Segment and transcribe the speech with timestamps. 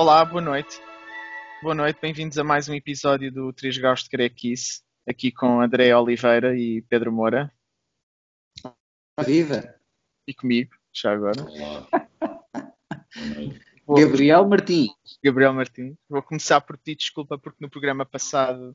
[0.00, 0.80] Olá, boa noite.
[1.62, 5.94] Boa noite, bem-vindos a mais um episódio do 3 Graus de Crequice, aqui com André
[5.94, 7.52] Oliveira e Pedro Moura.
[9.22, 9.78] Viva!
[10.26, 11.42] E comigo, já agora.
[11.42, 11.86] Olá.
[13.86, 14.90] Vou- Gabriel Martins.
[15.22, 15.98] Gabriel Martins.
[16.08, 18.74] Vou começar por pedir desculpa porque no programa passado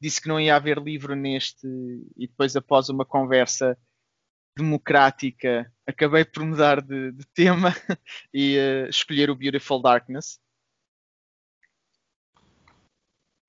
[0.00, 1.66] disse que não ia haver livro neste
[2.16, 3.76] e depois após uma conversa
[4.56, 7.74] democrática acabei por mudar de, de tema
[8.32, 10.40] e eh, escolher o Beautiful Darkness.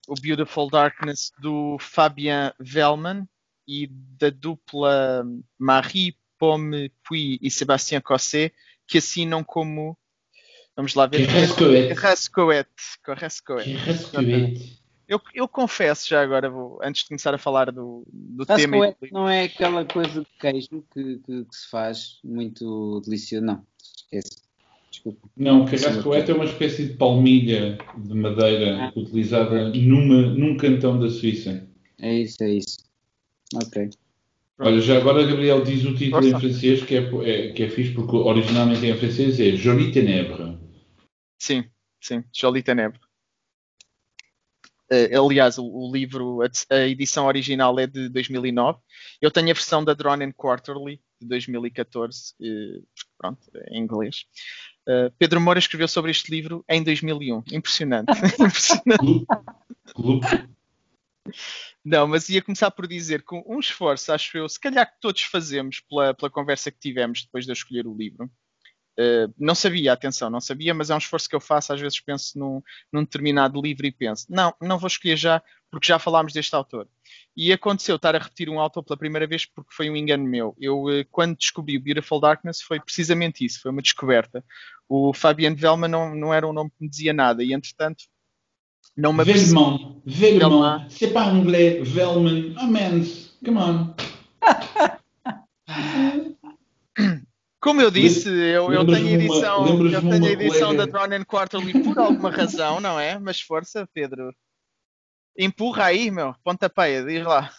[0.07, 3.27] O Beautiful Darkness do Fabien Vellman
[3.67, 5.25] e da dupla
[5.57, 8.53] Marie Pomme Puy e Sébastien Cosset
[8.85, 9.97] que assinam como
[10.75, 11.93] vamos lá ver Carrascoete.
[11.93, 12.69] Rascoet.
[13.07, 13.73] Rascoet.
[13.75, 14.83] Carrascoete.
[15.07, 18.77] Eu, eu confesso já agora, vou, antes de começar a falar do, do tema.
[18.77, 23.45] Rascoete não é aquela coisa de queijo que, que- que se faz muito delicioso.
[23.45, 24.41] Não, esquece.
[24.94, 25.27] Desculpa.
[25.36, 31.67] Não, carrascoete é uma espécie de palmilha de madeira utilizada numa, num cantão da Suíça.
[32.00, 32.77] É isso, é isso.
[33.55, 33.89] Ok.
[34.59, 36.27] Olha, já agora Gabriel diz o título Força.
[36.27, 40.59] em francês, que é, é, que é fixe, porque originalmente em francês é Jolie Ténèbres.
[41.40, 41.66] Sim,
[42.00, 43.01] sim, Jolie Ténèbres.
[44.91, 48.79] Eh, aliás, o, o livro, a, a edição original é de 2009.
[49.19, 52.81] Eu tenho a versão da Drawn and Quarterly de 2014, eh,
[53.17, 53.41] pronto,
[53.72, 54.25] em inglês.
[54.88, 57.44] Eh, Pedro Moura escreveu sobre este livro em 2001.
[57.51, 58.11] Impressionante.
[58.39, 59.25] Impressionante.
[61.83, 65.22] Não, mas ia começar por dizer que um esforço, acho eu, se calhar que todos
[65.23, 68.29] fazemos pela, pela conversa que tivemos depois de eu escolher o livro.
[68.99, 71.73] Uh, não sabia, atenção, não sabia, mas é um esforço que eu faço.
[71.73, 72.61] Às vezes penso num,
[72.91, 76.87] num determinado livro e penso, não, não vou escolher já, porque já falámos deste autor.
[77.35, 80.55] E aconteceu estar a repetir um autor pela primeira vez porque foi um engano meu.
[80.59, 84.45] Eu, uh, quando descobri o Beautiful Darkness, foi precisamente isso, foi uma descoberta.
[84.87, 88.05] O Fabian Vellman não, não era um nome que me dizia nada, e entretanto,
[88.95, 90.01] não me Velman.
[90.05, 90.85] Velman.
[90.89, 91.81] C'est pas anglais.
[91.81, 92.55] Velman.
[92.55, 93.43] Oh.
[93.43, 93.95] Come on.
[97.63, 100.85] Como eu disse, eu, eu tenho a uma- edição, lembras-me eu tenho uma edição colega-
[100.85, 103.18] da Drawn and Quarterly por alguma razão, não é?
[103.18, 104.35] Mas força, Pedro.
[105.38, 106.35] Empurra aí, meu.
[106.44, 107.52] Pontapeia, diz lá.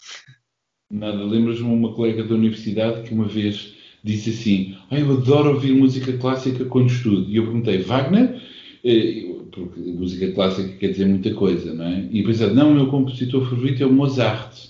[0.90, 5.74] Nada, lembras-me uma colega da universidade que uma vez disse assim: "Ah, Eu adoro ouvir
[5.74, 7.28] música clássica quando estudo.
[7.30, 8.40] E eu perguntei: Wagner?
[8.84, 12.08] Eh, Porque música clássica quer dizer muita coisa, não é?
[12.10, 14.68] E ela: Não, o meu compositor favorito é o Mozart.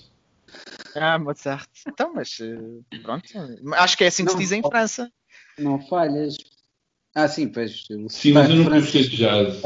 [0.95, 1.69] Ah, Mozart.
[1.87, 2.57] Então, mas eh,
[3.03, 3.25] pronto.
[3.73, 4.61] Acho que é assim que se Não, diz em.
[4.61, 5.11] França.
[5.57, 6.35] Não falhas.
[7.13, 7.85] Ah, sim, pois.
[8.09, 9.61] Sim, mas eu não francês- jazz.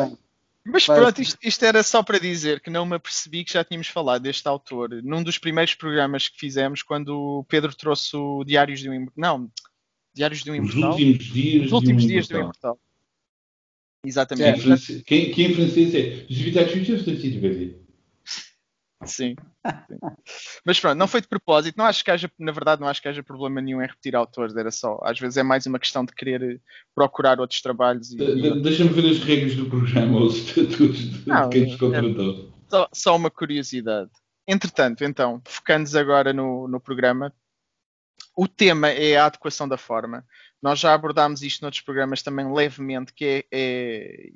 [0.63, 3.88] Mas pronto, isto, isto era só para dizer que não me apercebi que já tínhamos
[3.88, 8.79] falado deste autor num dos primeiros programas que fizemos quando o Pedro trouxe o Diários
[8.81, 9.13] de um Imortal.
[9.17, 9.51] Não,
[10.13, 10.91] Diários de um Os Imortal.
[10.91, 12.79] últimos dias, Os últimos de um dias do imortal.
[14.05, 15.03] Exatamente.
[15.03, 17.75] Que, que em francês é Je à chucha, je.
[19.05, 19.35] Sim.
[20.66, 21.75] Mas pronto, não foi de propósito.
[21.78, 24.56] Não acho que haja, na verdade, não acho que haja problema nenhum em repetir autores.
[24.56, 26.59] Era só, às vezes é mais uma questão de querer eh,
[26.96, 31.28] procurar outros trabalhos e, De- de- Deixa-me ver as regras do programa, os estatutos de,
[31.30, 32.53] Não, de quem nos é- contratou.
[32.70, 34.09] só, só uma curiosidade.
[34.47, 37.34] Entretanto, então, focando-nos agora no, no programa,
[38.35, 40.26] o tema é a adequação da forma.
[40.62, 44.29] Nós já abordámos isto noutros programas também levemente, que é, é-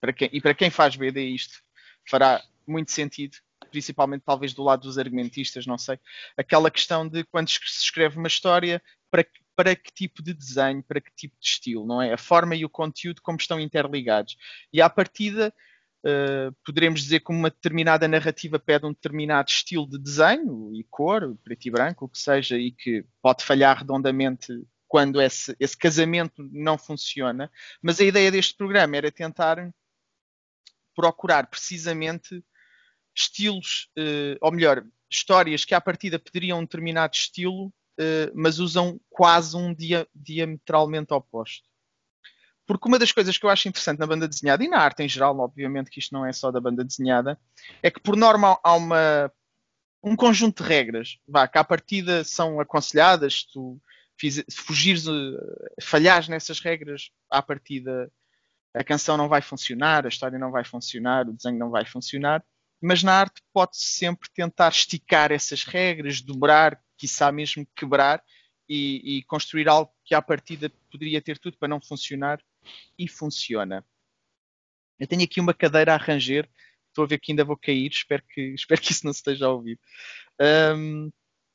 [0.00, 1.62] para quem, e para quem faz BD isto
[2.08, 3.36] fará muito sentido,
[3.76, 5.98] principalmente talvez do lado dos argumentistas, não sei,
[6.34, 10.82] aquela questão de quando se escreve uma história, para, que- para que tipo de desenho,
[10.82, 12.14] para que tipo de estilo, não é?
[12.14, 14.36] A forma e o conteúdo como estão interligados.
[14.72, 15.52] E à partida,
[16.04, 21.36] Uh, poderemos dizer que uma determinada narrativa pede um determinado estilo de desenho e cor,
[21.42, 24.52] preto e branco, o que seja, e que pode falhar redondamente
[24.86, 27.50] quando esse, esse casamento não funciona.
[27.82, 29.74] Mas a ideia deste programa era tentar
[30.94, 32.40] procurar precisamente
[33.16, 39.00] estilos, uh, ou melhor, histórias que à partida pediriam um determinado estilo, uh, mas usam
[39.08, 41.68] quase um dia, diametralmente oposto.
[42.66, 45.08] Porque uma das coisas que eu acho interessante na banda desenhada e na arte em
[45.08, 47.38] geral, obviamente que isto não é só da banda desenhada,
[47.82, 49.32] é que por norma há uma,
[50.02, 53.40] um conjunto de regras vá, que à partida são aconselhadas.
[53.40, 53.80] Se tu
[54.50, 55.38] fugires, uh,
[55.80, 58.10] falhares nessas regras, à partida
[58.76, 62.44] a canção não vai funcionar, a história não vai funcionar, o desenho não vai funcionar.
[62.80, 68.22] Mas na arte pode-se sempre tentar esticar essas regras, dobrar, quiçá mesmo quebrar
[68.68, 72.40] e, e construir algo que à partida poderia ter tudo para não funcionar
[72.98, 73.84] e funciona.
[74.98, 76.48] Eu tenho aqui uma cadeira a arranjar,
[76.88, 79.46] estou a ver que ainda vou cair, espero que, espero que isso não se esteja
[79.46, 79.78] a ouvir.
[80.76, 81.10] Um,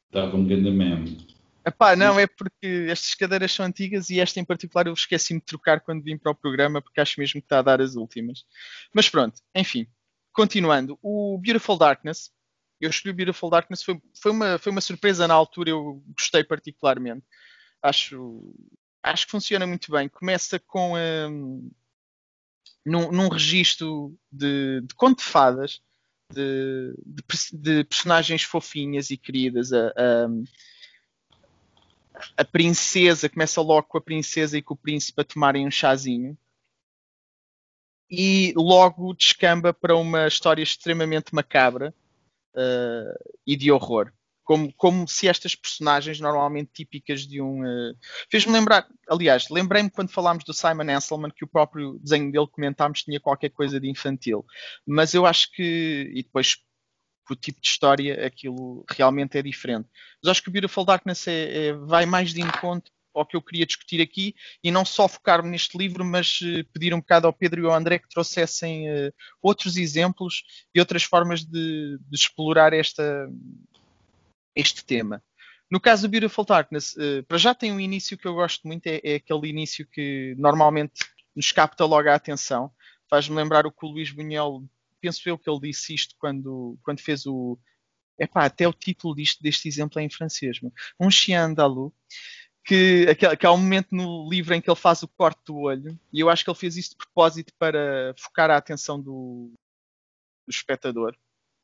[0.08, 1.26] Estava um grande meme.
[1.66, 5.46] Epá, não, é porque estas cadeiras são antigas e esta em particular eu esqueci-me de
[5.46, 8.46] trocar quando vim para o programa porque acho mesmo que está a dar as últimas.
[8.94, 9.88] Mas pronto, enfim,
[10.34, 10.98] continuando.
[11.02, 12.32] O Beautiful Darkness,
[12.80, 16.44] eu escolhi o Beautiful Darkness, foi, foi, uma, foi uma surpresa na altura, eu gostei
[16.44, 17.26] particularmente.
[17.82, 18.54] Acho,
[19.04, 20.10] acho que funciona muito bem.
[20.10, 21.72] Começa com um,
[22.86, 25.82] num, num registro de, de conto de fadas,
[26.34, 27.24] de, de,
[27.54, 29.72] de, personagens fofinhas e queridas.
[29.74, 30.28] A, a,
[32.38, 36.38] a princesa começa logo com a princesa e com o príncipe a tomarem um chazinho
[38.12, 41.94] e logo descamba para uma história extremamente macabra
[42.54, 44.12] uh, e de horror.
[44.44, 47.62] Como, como se estas personagens, normalmente típicas de um.
[47.62, 47.96] Uh,
[48.30, 53.04] Fez-me lembrar, aliás, lembrei-me quando falámos do Simon Anselman que o próprio desenho dele comentámos
[53.04, 54.46] tinha qualquer coisa de infantil.
[54.86, 56.12] Mas eu acho que.
[56.14, 56.58] E depois
[57.30, 59.88] o tipo de história, aquilo realmente é diferente.
[60.22, 63.42] Mas acho que o Beautiful Darkness é, é, vai mais de encontro ao que eu
[63.42, 67.34] queria discutir aqui e não só focar-me neste livro, mas uh, pedir um bocado ao
[67.34, 70.44] Pedro e ao André que trouxessem uh, outros exemplos
[70.74, 73.30] e outras formas de, de explorar esta,
[74.56, 75.24] este tema.
[75.70, 78.88] No caso do Beautiful Darkness, uh, para já tem um início que eu gosto muito,
[78.88, 81.06] é, é aquele início que normalmente
[81.36, 82.72] nos capta logo a atenção.
[83.10, 84.64] Faz-me lembrar o que o Luís Bunhel
[85.02, 87.58] penso eu que ele disse isto quando, quando fez o.
[88.20, 90.60] Epá, até o título disto, deste exemplo é em francês.
[91.00, 91.92] Um chien andalou,
[92.64, 96.00] que, que há um momento no livro em que ele faz o corte do olho,
[96.14, 99.52] e eu acho que ele fez isso de propósito para focar a atenção do,
[100.46, 101.16] do espectador.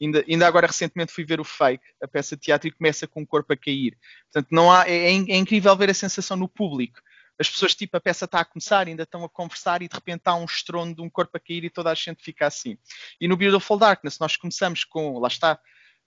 [0.01, 3.21] Ainda, ainda, agora recentemente fui ver o Fake, a peça de teatro, e começa com
[3.21, 3.97] o corpo a cair.
[4.31, 6.99] Portanto, não há, é, é, é incrível ver a sensação no público
[7.39, 10.23] as pessoas, tipo, a peça está a começar, ainda estão a conversar e de repente
[10.25, 12.77] há um estrondo de um corpo a cair e toda a gente fica assim.
[13.21, 15.59] E no Beautiful Darkness nós começamos com, lá está,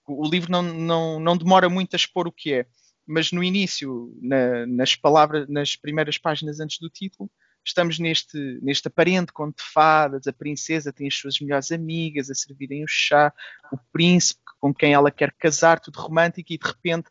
[0.05, 2.65] o livro não, não, não demora muito a expor o que é,
[3.11, 7.29] mas no início, na, nas palavras, nas primeiras páginas antes do título,
[7.63, 12.33] estamos neste, neste aparente conto de fadas, a princesa tem as suas melhores amigas a
[12.33, 13.33] servirem o chá,
[13.69, 17.09] o príncipe com quem ela quer casar, tudo romântico, e de repente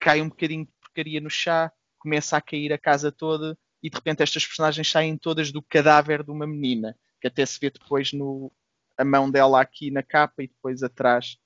[0.00, 3.96] cai um bocadinho de porcaria no chá, começa a cair a casa toda e de
[3.96, 8.14] repente estas personagens saem todas do cadáver de uma menina, que até se vê depois
[8.14, 8.50] no,
[8.96, 11.36] a mão dela aqui na capa e depois atrás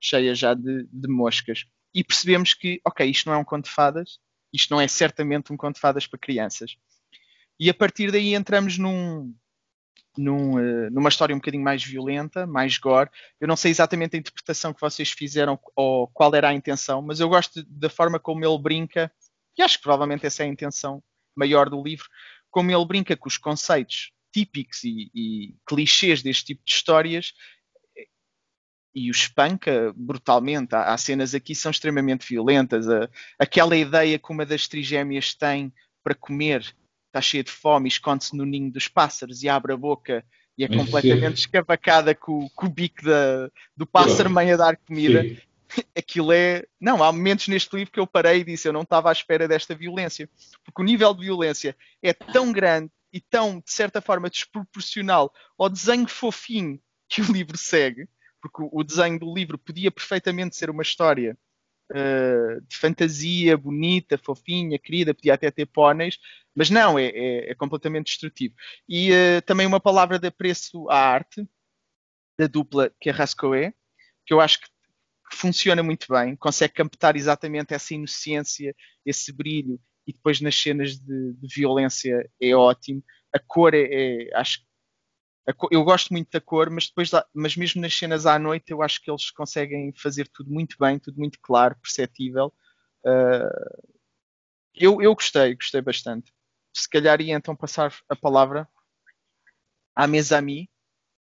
[0.00, 1.66] cheia já de, de moscas.
[1.94, 4.18] E percebemos que, ok, isto não é um conto de fadas,
[4.52, 6.76] isto não é certamente um conto de fadas para crianças.
[7.58, 9.32] E a partir daí entramos num,
[10.16, 13.10] num, uh, numa história um bocadinho mais violenta, mais gore.
[13.40, 17.20] Eu não sei exatamente a interpretação que vocês fizeram ou qual era a intenção, mas
[17.20, 19.12] eu gosto da forma como ele brinca
[19.56, 21.02] e acho que provavelmente essa é a intenção
[21.34, 22.08] maior do livro,
[22.50, 27.32] como ele brinca com os conceitos típicos e, e clichês deste tipo de histórias
[28.94, 30.74] e o espanca brutalmente.
[30.74, 32.88] Há, há, cenas aqui que são extremamente violentas.
[32.88, 33.08] A,
[33.38, 35.72] aquela ideia que uma das trigêmeas tem
[36.02, 36.60] para comer,
[37.06, 40.24] está cheia de fome, esconde-se no ninho dos pássaros e abre a boca
[40.56, 45.22] e é completamente escavacada com, com, o bico da, do pássaro mãe a dar comida.
[45.22, 45.36] Sim.
[45.96, 46.64] aquilo é.
[46.80, 49.48] Não, há momentos neste livro que eu parei e disse: eu não estava à espera
[49.48, 50.28] desta violência.
[50.64, 55.68] Porque o nível de violência é tão grande e tão, de certa forma, desproporcional ao
[55.68, 58.08] desenho fofinho que o livro segue.
[58.44, 61.34] Porque o desenho do livro podia perfeitamente ser uma história
[61.90, 66.18] uh, de fantasia, bonita, fofinha, querida, podia até ter póneis,
[66.54, 68.54] mas não, é, é, é completamente destrutivo.
[68.86, 71.48] E uh, também uma palavra de apreço à arte,
[72.38, 73.72] da dupla que é Rascoé,
[74.26, 74.68] que eu acho que
[75.32, 81.32] funciona muito bem, consegue captar exatamente essa inocência, esse brilho, e depois nas cenas de,
[81.32, 83.02] de violência é ótimo.
[83.34, 84.60] A cor é, é acho
[85.52, 88.82] cor, eu gosto muito da cor, mas depois, mas mesmo nas cenas à noite, eu
[88.82, 92.52] acho que eles conseguem fazer tudo muito bem, tudo muito claro, perceptível.
[93.04, 93.94] Uh,
[94.74, 96.32] eu, eu gostei, gostei bastante.
[96.72, 98.68] Se calhar ia então passar a palavra
[99.94, 100.66] à mesa a mim,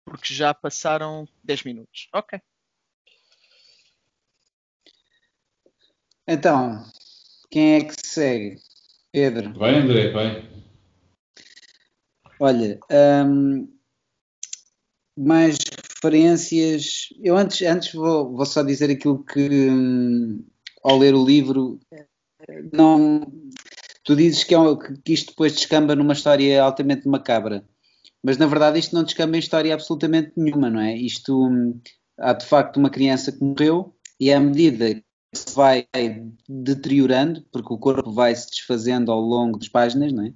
[0.05, 2.09] porque já passaram 10 minutos.
[2.12, 2.40] Ok.
[6.26, 6.85] Então,
[7.50, 8.57] quem é que segue?
[9.12, 9.52] Pedro.
[9.59, 10.49] Vai, André, vai.
[12.38, 12.79] Olha,
[13.26, 13.79] hum,
[15.21, 15.59] mais
[15.95, 17.09] referências.
[17.23, 20.45] Eu antes, antes vou, vou só dizer aquilo que, hum,
[20.83, 21.79] ao ler o livro,
[22.73, 23.31] não.
[24.05, 24.59] Tu dizes que, é,
[25.05, 27.65] que isto depois descamba numa história altamente macabra,
[28.23, 30.97] mas na verdade isto não descamba em história absolutamente nenhuma, não é?
[30.97, 31.79] Isto hum,
[32.19, 35.87] há de facto uma criança que morreu e à medida se vai
[36.49, 40.33] deteriorando, porque o corpo vai se desfazendo ao longo das páginas, não é?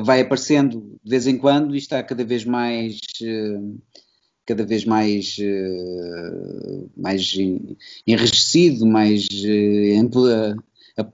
[0.00, 3.58] vai aparecendo de vez em quando e está cada vez mais eh,
[4.48, 7.34] cada vez mais eh, mais
[8.06, 9.94] enrijecido, mais eh,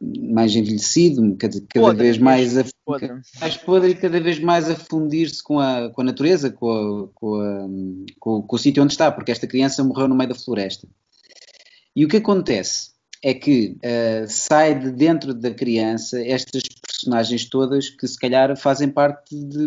[0.00, 3.12] mais envelhecido, cada, cada podre, vez mais, a, podre.
[3.40, 7.08] mais podre e cada vez mais a fundir-se com a, com a natureza, com, a,
[7.12, 7.68] com, a,
[8.20, 10.88] com, com o sítio onde está, porque esta criança morreu no meio da floresta.
[11.94, 12.93] E o que acontece
[13.24, 18.86] é que uh, sai de dentro da criança estas personagens todas que se calhar fazem
[18.86, 19.66] parte de,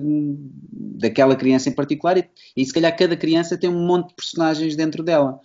[0.71, 4.75] daquela criança em particular e, e se calhar cada criança tem um monte de personagens
[4.75, 5.39] dentro dela.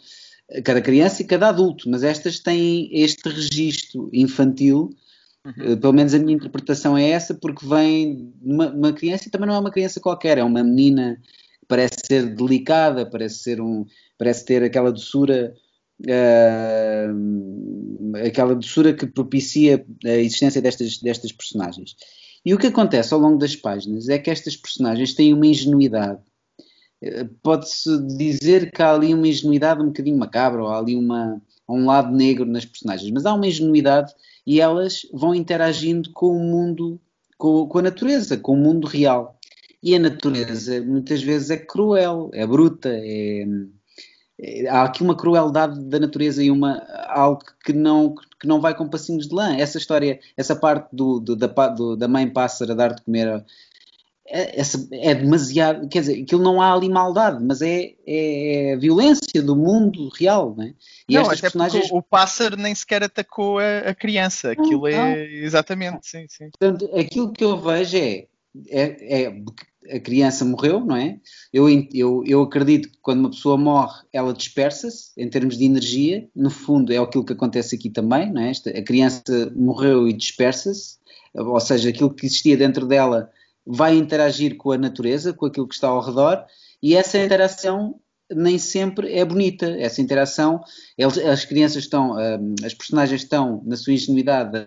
[0.62, 4.90] Cada criança e cada adulto, mas estas têm este registro infantil
[5.44, 5.72] Uhum.
[5.72, 9.48] Uh, pelo menos a minha interpretação é essa, porque vem uma, uma, criança e também
[9.48, 11.20] não é uma criança qualquer, é uma menina
[11.58, 13.84] que parece ser delicada, parece ser um,
[14.16, 15.52] parece ter aquela doçura
[16.00, 17.12] uh,
[18.26, 21.96] aquela doçura que propicia a existência destas, destas personagens.
[22.44, 26.20] E o que acontece ao longo das páginas é que estas personagens têm uma ingenuidade.
[27.02, 31.40] Uh, Pode-se dizer que há ali uma ingenuidade um bocadinho macabra, ou há ali uma,
[31.68, 34.12] um lado negro nas personagens, mas há uma ingenuidade
[34.46, 37.00] e elas vão interagindo com o mundo,
[37.38, 39.38] com, com a natureza, com o mundo real.
[39.82, 43.44] E a natureza muitas vezes é cruel, é bruta, é,
[44.68, 48.88] há aqui uma crueldade da natureza e uma, algo que não, que não vai com
[48.88, 49.56] passinhos de lã.
[49.56, 53.44] Essa história, essa parte do, do, da, do, da mãe pássara dar de comer
[54.32, 59.54] é, é demasiado, quer dizer, aquilo não há ali maldade, mas é, é violência do
[59.54, 60.74] mundo real, não é?
[61.08, 61.90] E não, estas personagens...
[61.90, 65.16] o pássaro nem sequer atacou a, a criança, aquilo não, é não.
[65.16, 66.48] exatamente, sim, sim.
[66.50, 68.26] Portanto, aquilo que eu vejo é,
[68.68, 69.42] é, é
[69.90, 71.18] a criança morreu, não é?
[71.52, 76.28] Eu, eu, eu acredito que quando uma pessoa morre, ela dispersa-se em termos de energia.
[76.34, 78.52] No fundo, é aquilo que acontece aqui também, não é?
[78.52, 80.98] a criança morreu e dispersa-se,
[81.34, 83.30] ou seja, aquilo que existia dentro dela
[83.66, 86.44] vai interagir com a natureza, com aquilo que está ao redor,
[86.82, 88.00] e essa interação
[88.34, 89.66] nem sempre é bonita.
[89.78, 90.60] Essa interação,
[90.96, 94.64] eles, as crianças estão, um, as personagens estão na sua ingenuidade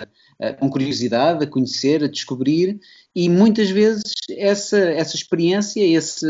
[0.60, 2.80] com curiosidade, a conhecer, a descobrir,
[3.16, 6.26] e muitas vezes essa, essa experiência, esse,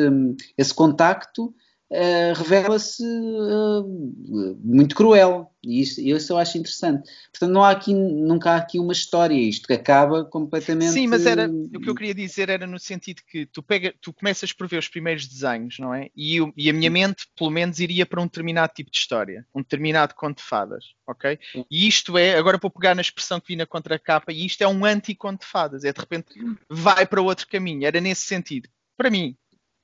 [0.55, 1.53] esse contacto
[1.91, 5.51] uh, revela-se uh, muito cruel.
[5.63, 7.09] E isso, isso eu acho interessante.
[7.31, 10.91] Portanto, não há aqui, nunca há aqui uma história, isto que acaba completamente.
[10.91, 14.13] Sim, mas era o que eu queria dizer era no sentido que tu, pega, tu
[14.13, 16.09] começas por ver os primeiros desenhos, não é?
[16.15, 19.43] E, eu, e a minha mente, pelo menos, iria para um determinado tipo de história,
[19.55, 21.39] um determinado conto de fadas, ok?
[21.69, 24.67] E isto é, agora vou pegar na expressão que vi na contracapa, e isto é
[24.67, 26.27] um anti-conto de fadas, é de repente
[26.69, 28.69] vai para outro caminho, era nesse sentido.
[28.97, 29.35] Para mim,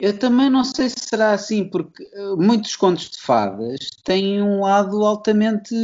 [0.01, 4.61] eu também não sei se será assim, porque eh, muitos contos de fadas têm um
[4.61, 5.75] lado altamente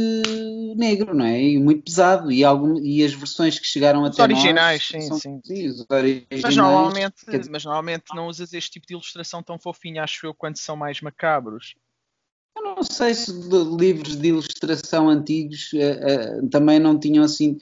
[0.74, 1.40] negro, não é?
[1.40, 2.32] E muito pesado.
[2.32, 5.40] E, algum, e as versões que chegaram os até originais, nós, sim, são, sim.
[5.44, 7.48] sim os originais, mas normalmente, dizer...
[7.48, 11.00] mas normalmente não usas este tipo de ilustração tão fofinha, acho eu, quando são mais
[11.00, 11.76] macabros.
[12.56, 13.30] Eu não sei se
[13.78, 17.56] livros de ilustração antigos uh, uh, também não tinham assim.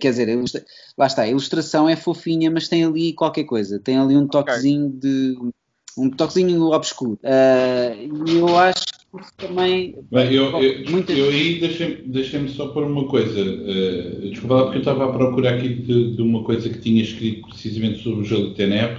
[0.00, 0.66] Quer dizer, ilustra...
[0.98, 4.88] lá está, a ilustração é fofinha, mas tem ali qualquer coisa, tem ali um toquezinho
[4.88, 4.98] okay.
[4.98, 5.52] de
[5.96, 7.18] um toquezinho obscuro.
[7.22, 9.96] Uh, e eu acho que isso também.
[10.10, 11.16] Bem, eu, eu, muitas...
[11.16, 13.40] eu aí deixei-me deixei só pôr uma coisa.
[13.40, 17.02] Uh, desculpa lá, porque eu estava a procurar aqui de, de, uma coisa que tinha
[17.02, 18.98] escrito precisamente sobre o jogo de Teneb.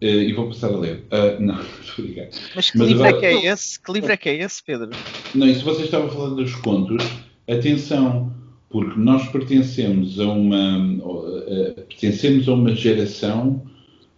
[0.00, 1.04] Uh, e vou passar a ler.
[1.10, 2.30] Uh, não, estou ligado.
[2.54, 3.16] Mas que Mas livro agora...
[3.16, 3.82] é que é esse?
[3.82, 4.90] Que livro é que é esse, Pedro?
[5.34, 7.04] Não, e se vocês estavam falando dos contos,
[7.48, 8.32] atenção,
[8.70, 13.62] porque nós pertencemos a uma, uh, pertencemos a uma geração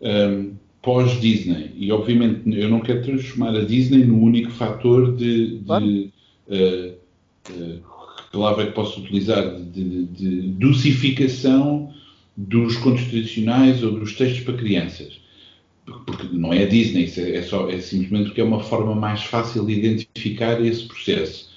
[0.00, 1.72] um, pós-Disney.
[1.76, 5.58] E, obviamente, eu não quero transformar a Disney no único fator de.
[5.58, 5.84] de claro.
[5.86, 6.92] uh,
[7.50, 7.90] uh,
[8.30, 9.56] que palavra é que posso utilizar?
[9.56, 11.92] De, de, de dosificação
[12.36, 15.20] dos contos tradicionais ou dos textos para crianças.
[16.06, 19.24] Porque não é a Disney, é, é, só, é simplesmente porque é uma forma mais
[19.24, 21.50] fácil de identificar esse processo.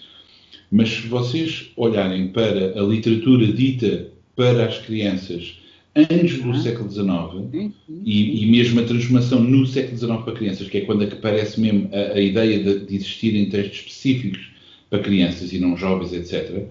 [0.72, 5.60] Mas se vocês olharem para a literatura dita para as crianças
[5.96, 7.72] antes do século XIX
[8.04, 11.90] e, e, mesmo a transformação no século XIX para crianças, que é quando aparece mesmo
[11.94, 14.52] a, a ideia de, de existirem textos específicos
[14.90, 16.64] para crianças e não jovens, etc.,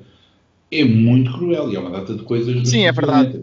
[0.70, 3.42] é muito cruel e há uma data de coisas Sim, é verdade.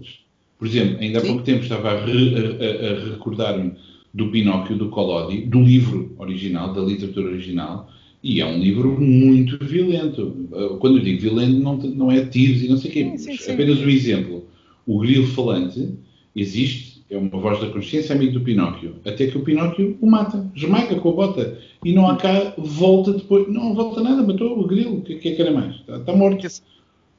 [0.57, 3.73] Por exemplo, ainda há pouco tempo estava a, re, a, a recordar-me
[4.13, 7.89] do Pinóquio do Collodi, do livro original, da literatura original,
[8.21, 10.49] e é um livro muito violento.
[10.79, 13.51] Quando eu digo violento, não, não é tiros e não sei o quê, sim, sim,
[13.51, 14.48] apenas um exemplo
[14.89, 15.99] o grilo falante
[16.35, 20.51] existe, é uma voz da consciência amigo do Pinóquio, até que o Pinóquio o mata,
[20.55, 21.61] esmaga com a bota.
[21.85, 25.29] E não há cá volta depois, não volta nada, matou o grilo, o que, que
[25.29, 25.75] é que era mais?
[25.75, 26.43] Está, está morto.
[26.43, 26.63] Isso,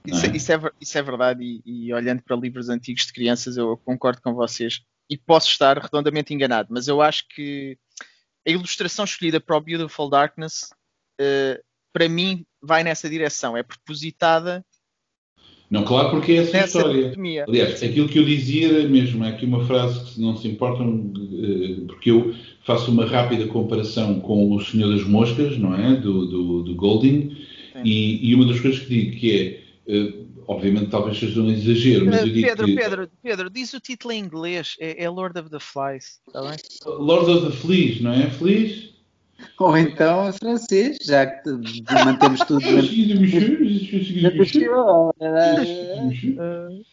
[0.05, 0.37] isso, é?
[0.37, 4.21] Isso, é, isso, é, verdade, e, e, olhando para livros antigos de crianças, eu concordo
[4.21, 7.79] com vocês e posso estar redondamente enganado, mas eu acho que
[8.47, 10.71] a ilustração escolhida para o Beautiful Darkness,
[11.21, 11.63] uh,
[11.93, 14.65] para mim, vai nessa direção, é propositada
[15.71, 17.03] Não, claro, porque é essa a história.
[17.03, 17.45] Dicotomia.
[17.47, 21.13] Aliás, aquilo que eu dizia era mesmo, é aqui uma frase que não se importam,
[21.17, 22.35] eh, porque eu
[22.65, 25.95] faço uma rápida comparação com o Senhor das Moscas, não é?
[25.95, 27.37] Do, do, do Golding,
[27.85, 30.13] e, e, uma das coisas que digo que é, eh,
[30.49, 32.75] obviamente talvez seja um exagero, mas eu digo Pedro, que...
[32.75, 36.59] Pedro, Pedro, diz o título em inglês, é, é Lord of the Flies, está bem?
[36.99, 38.29] Lord of the Fleas, não é?
[38.29, 38.90] Fleas?
[39.59, 41.51] Ou então é francês, já que
[42.05, 42.65] mantemos tudo.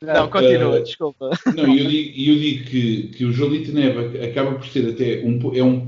[0.01, 1.29] não, continua, uh, desculpa.
[1.55, 5.39] Não, eu digo, eu digo que, que o Jolite Neve acaba por ser até um,
[5.53, 5.85] é um,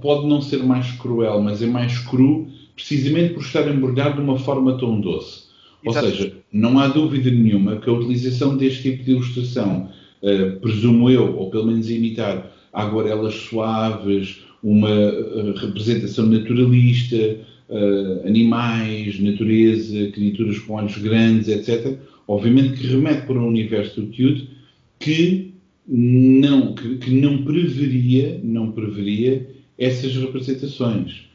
[0.00, 4.38] pode não ser mais cruel, mas é mais cru precisamente por estar embrulhado de uma
[4.38, 5.46] forma tão doce.
[5.84, 6.08] Ou Exato.
[6.08, 9.90] seja, não há dúvida nenhuma que a utilização deste tipo de ilustração,
[10.22, 19.20] uh, presumo eu, ou pelo menos imitar aguarelas suaves, uma uh, representação naturalista, uh, animais,
[19.20, 21.96] natureza, criaturas com olhos grandes, etc.
[22.26, 24.50] Obviamente que remete para um universo do Cute
[24.98, 25.54] que
[25.86, 31.26] não, que, que, não preveria, não preveria essas representações.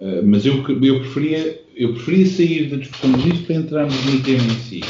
[0.00, 4.42] Uh, mas eu, eu, preferia, eu preferia sair da discussão disso para entrarmos no tema
[4.42, 4.80] em si.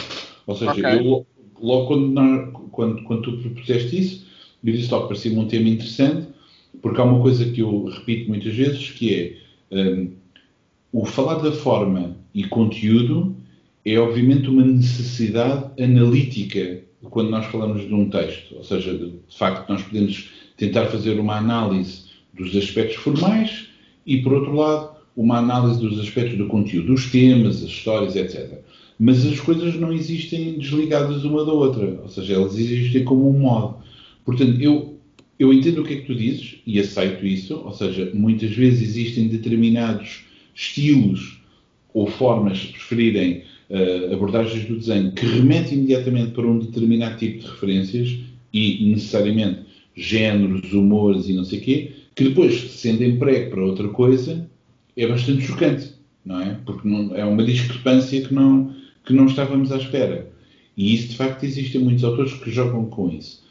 [0.46, 0.84] Ou seja, okay.
[0.84, 1.26] eu,
[1.60, 4.26] logo quando, quando, quando tu propuseste isso,
[4.64, 6.28] eu disse logo, parecia-me um tema interessante,
[6.80, 9.14] porque há uma coisa que eu repito muitas vezes, que
[9.70, 10.10] é um,
[10.92, 13.36] o falar da forma e conteúdo
[13.84, 18.56] é obviamente uma necessidade analítica quando nós falamos de um texto.
[18.56, 22.04] Ou seja, de, de facto, nós podemos tentar fazer uma análise
[22.34, 23.68] dos aspectos formais
[24.06, 28.60] e, por outro lado, uma análise dos aspectos do conteúdo, dos temas, as histórias, etc.
[28.98, 33.38] Mas as coisas não existem desligadas uma da outra, ou seja, elas existem como um
[33.38, 33.76] modo.
[34.24, 34.89] Portanto, eu
[35.40, 38.82] eu entendo o que é que tu dizes e aceito isso, ou seja, muitas vezes
[38.90, 41.40] existem determinados estilos
[41.94, 47.40] ou formas, se preferirem, uh, abordagens do desenho que remetem imediatamente para um determinado tipo
[47.40, 48.18] de referências
[48.52, 49.60] e necessariamente
[49.96, 54.46] géneros, humores e não sei quê, que depois, sendo emprego para outra coisa,
[54.94, 56.60] é bastante chocante, não é?
[56.66, 58.74] Porque não, é uma discrepância que não,
[59.06, 60.30] que não estávamos à espera.
[60.76, 63.42] E isso, de facto, existem muitos autores que jogam com isso.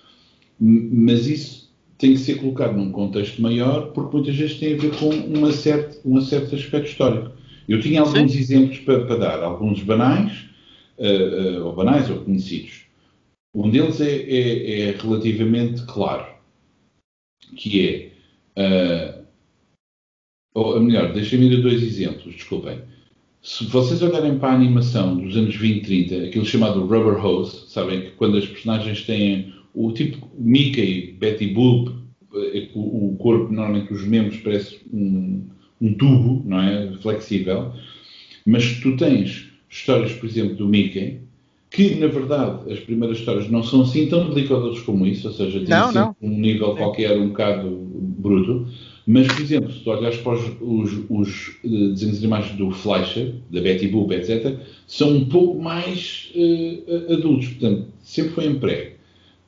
[0.60, 1.69] Mas isso
[2.00, 5.52] tem que ser colocado num contexto maior, porque muitas vezes tem a ver com uma
[5.52, 7.32] certa, um certo aspecto histórico.
[7.68, 8.40] Eu tinha alguns Sim.
[8.40, 10.46] exemplos para, para, dar, alguns banais,
[10.98, 12.86] uh, uh, ou banais ou conhecidos.
[13.54, 16.26] Um deles é, é, é relativamente claro,
[17.58, 18.14] que
[18.56, 19.26] é, uh,
[20.54, 22.80] ou melhor, deixem-me dar dois exemplos, desculpem.
[23.42, 27.70] Se vocês olharem para a animação dos anos 20 e 30, aquilo chamado Rubber Hose,
[27.70, 31.92] sabem que quando as personagens têm o tipo Mickey, Betty Boop,
[32.36, 35.44] eh, o, o corpo, normalmente os membros parece um,
[35.82, 36.92] um, tubo, não é?
[37.02, 37.74] Flexível.
[38.46, 41.20] Mas tu tens histórias, por exemplo, do Mickey,
[41.70, 45.60] que na verdade as primeiras histórias não são assim tão delicadas como isso, ou seja,
[45.60, 45.70] têm
[46.22, 48.68] um nível qualquer um bocado bruto.
[49.06, 52.70] Mas, por exemplo, se tu olhas para os, os, os uh, desenhos de imagens do
[52.70, 57.48] Fleischer, da Betty Boop, etc., são um pouco mais uh, adultos.
[57.48, 58.99] Portanto, sempre foi emprego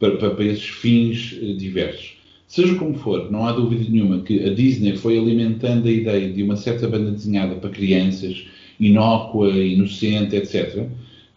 [0.02, 2.18] para, para, para esses fins eh, diversos.
[2.48, 6.42] Seja como for, não há dúvida nenhuma que a Disney foi alimentando a ideia de
[6.44, 8.46] uma certa banda desenhada para crianças,
[8.80, 10.88] inócua, inocente, etc.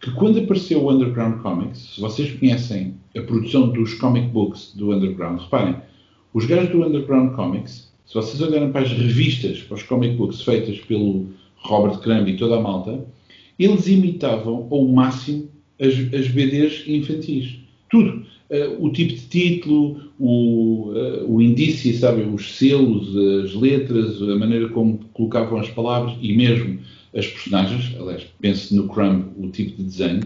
[0.01, 4.91] Que quando apareceu o Underground Comics, se vocês conhecem a produção dos comic books do
[4.91, 5.75] Underground, reparem,
[6.33, 10.41] os gajos do Underground Comics, se vocês olharem para as revistas, para os comic books
[10.41, 13.05] feitas pelo Robert Crumb e toda a malta,
[13.57, 15.49] eles imitavam ao máximo
[15.79, 17.59] as, as BDs infantis.
[17.89, 18.24] Tudo.
[18.49, 24.35] Uh, o tipo de título, o, uh, o indício, sabe, os selos, as letras, a
[24.35, 26.79] maneira como colocavam as palavras e mesmo
[27.15, 30.21] as personagens, aliás, pense no Crumb, o tipo de desenho,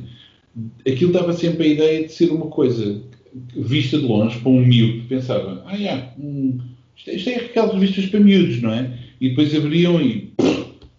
[0.86, 3.02] aquilo dava sempre a ideia de ser uma coisa
[3.56, 6.58] vista de longe para um miúdo, pensava, ah, yeah, um,
[6.98, 8.98] isto, é, isto é aquelas revistas para miúdos, não é?
[9.22, 10.34] E depois abriam e,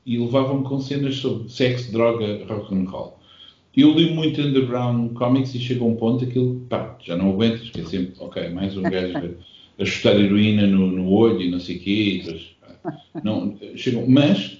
[0.06, 3.19] e levavam com cenas sobre sexo, droga, rock and roll.
[3.76, 7.70] Eu li muito underground comics e chega a um ponto aquilo, pá, já não aguentas,
[7.70, 11.50] que é sempre, ok, mais um gajo a, a chutar heroína no, no olho e
[11.50, 12.40] não sei o quê.
[13.22, 14.58] Não, chegam, mas,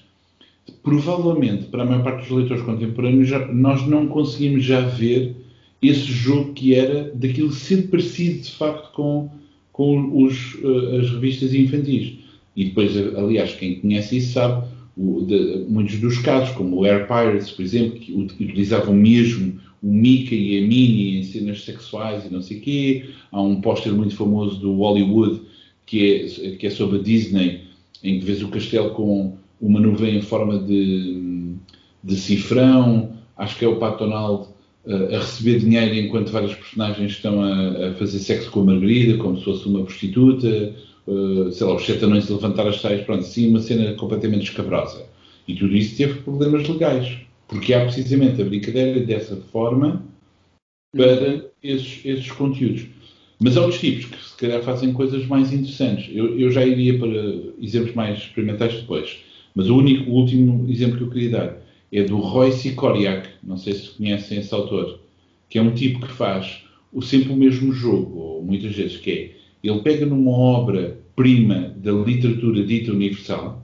[0.81, 5.35] provavelmente, para a maior parte dos leitores contemporâneos, já, nós não conseguimos já ver
[5.81, 9.29] esse jogo que era daquilo ser parecido, de facto, com,
[9.73, 12.13] com os, uh, as revistas infantis.
[12.55, 14.67] E depois, aliás, quem conhece isso sabe
[15.25, 20.53] de, muitos dos casos, como o Air Pirates, por exemplo, que utilizavam mesmo o Mickey
[20.53, 23.05] e a Minnie em cenas sexuais e não sei o quê.
[23.31, 25.41] Há um póster muito famoso do Hollywood
[25.85, 27.61] que é, que é sobre a Disney,
[28.03, 31.53] em que vês o castelo com uma nuvem em forma de,
[32.03, 33.13] de cifrão.
[33.37, 34.47] Acho que é o Pat Donald
[34.85, 39.37] a receber dinheiro enquanto vários personagens estão a, a, fazer sexo com a Margarida, como
[39.37, 40.75] se fosse uma prostituta,
[41.07, 44.43] uh, sei lá, os sete anões a levantar as saias, pronto, sim, uma cena completamente
[44.43, 45.05] escabrosa.
[45.47, 50.03] E tudo isso teve problemas legais, porque há precisamente a brincadeira dessa forma
[50.95, 52.85] para esses, esses conteúdos.
[53.39, 56.09] Mas há outros tipos que se calhar fazem coisas mais interessantes.
[56.13, 57.09] Eu, eu já iria para
[57.59, 59.17] exemplos mais experimentais depois.
[59.55, 61.57] Mas o único, o último exemplo que eu queria dar
[61.91, 64.99] é do Roy Sikoriak, não sei se conhecem esse autor,
[65.49, 69.11] que é um tipo que faz o sempre o mesmo jogo, ou muitas vezes que
[69.11, 73.63] é, ele pega numa obra-prima da literatura dita universal,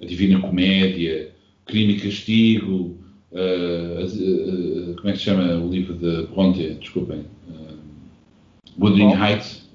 [0.00, 1.32] a Divina Comédia,
[1.66, 2.96] Crime e Castigo,
[3.30, 7.78] uh, uh, uh, como é que se chama o livro de Bronte, desculpem, uh,
[8.78, 9.68] Wuthering Heights,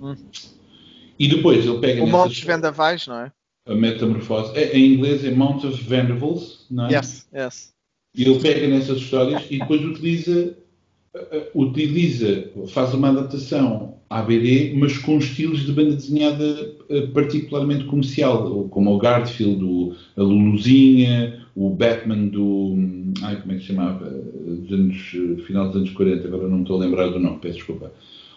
[0.00, 0.14] hum.
[1.18, 2.02] e depois ele pega...
[2.02, 3.32] O Montes Vendavais, não é?
[3.66, 4.56] a metamorfose.
[4.56, 6.94] É, em inglês é Mount of Vanderbilt, não é?
[6.94, 7.72] Yes, yes.
[8.14, 10.56] E ele pega nessas histórias e depois utiliza,
[11.54, 18.64] utiliza, faz uma adaptação à BD, mas com estilos de banda desenhada eh, particularmente comercial,
[18.68, 22.76] como o Garfield, o, a Luluzinha, o Batman do.
[23.22, 24.10] Ai, como é que se chamava?
[24.10, 27.38] Dos anos, eh, final dos anos 40, agora não me estou a lembrar do nome,
[27.40, 27.92] peço desculpa.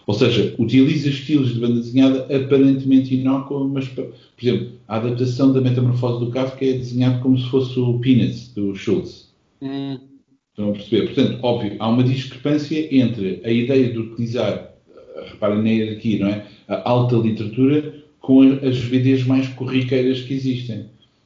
[0.05, 5.61] Ou seja, utiliza estilos de banda desenhada aparentemente inócua, mas, por exemplo, a adaptação da
[5.61, 9.33] Metamorfose do Kafka é desenhado como se fosse o Peanuts, do Schultz.
[9.61, 9.97] Hum.
[10.51, 11.13] Estão a perceber?
[11.13, 14.72] Portanto, óbvio, há uma discrepância entre a ideia de utilizar,
[15.43, 16.45] reparem na hierarquia, não é?
[16.67, 20.85] A alta literatura com as VDs mais corriqueiras que existem.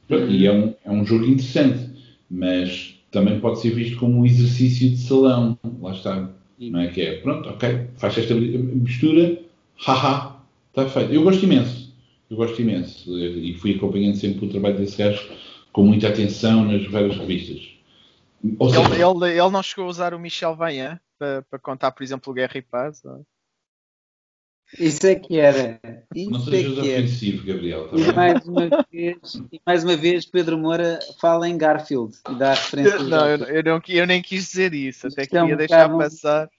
[0.09, 0.29] Uhum.
[0.29, 1.91] E é um, é um jogo interessante,
[2.29, 5.57] mas também pode ser visto como um exercício de salão.
[5.81, 6.87] Lá está não é?
[6.87, 9.39] Que é, pronto, ok, faz esta mistura,
[9.85, 10.37] haha,
[10.69, 11.13] está feito.
[11.13, 11.93] Eu gosto imenso,
[12.31, 13.17] eu gosto imenso.
[13.19, 15.21] E fui acompanhando sempre o trabalho desse gajo
[15.71, 17.77] com muita atenção nas várias revistas.
[18.41, 22.03] Seja, ele, ele, ele, não chegou a usar o Michel Vaillant para, para contar, por
[22.03, 23.03] exemplo, o Guerra e Paz?
[23.05, 23.23] Ou...
[24.77, 25.79] Isso é que era.
[26.13, 27.87] Isso não sejas é ofensivo, Gabriel.
[27.87, 29.17] Tá e, mais uma vez,
[29.51, 32.99] e mais uma vez, Pedro Moura fala em Garfield e dá referência.
[32.99, 36.49] Não, eu, eu, não, eu nem quis dizer isso, até queria um deixar passar.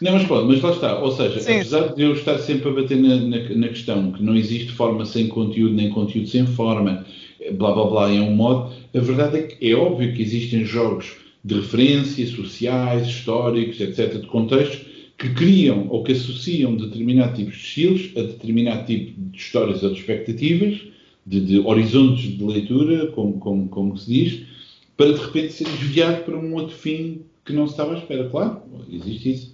[0.00, 0.98] Não, mas pronto, mas lá está.
[0.98, 1.94] Ou seja, sim, apesar sim.
[1.94, 5.28] de eu estar sempre a bater na, na, na, questão que não existe forma sem
[5.28, 7.04] conteúdo, nem conteúdo sem forma,
[7.52, 11.16] blá blá blá, é um modo, a verdade é que é óbvio que existem jogos
[11.44, 14.91] de referência, sociais, históricos, etc., de contextos,
[15.22, 19.92] que criam ou que associam determinado tipo de estilos a determinado tipo de histórias ou
[19.92, 20.80] de expectativas,
[21.24, 24.46] de, de horizontes de leitura, como, como, como se diz,
[24.96, 28.28] para de repente ser desviado para um outro fim que não se estava à espera.
[28.28, 29.51] Claro, existe isso.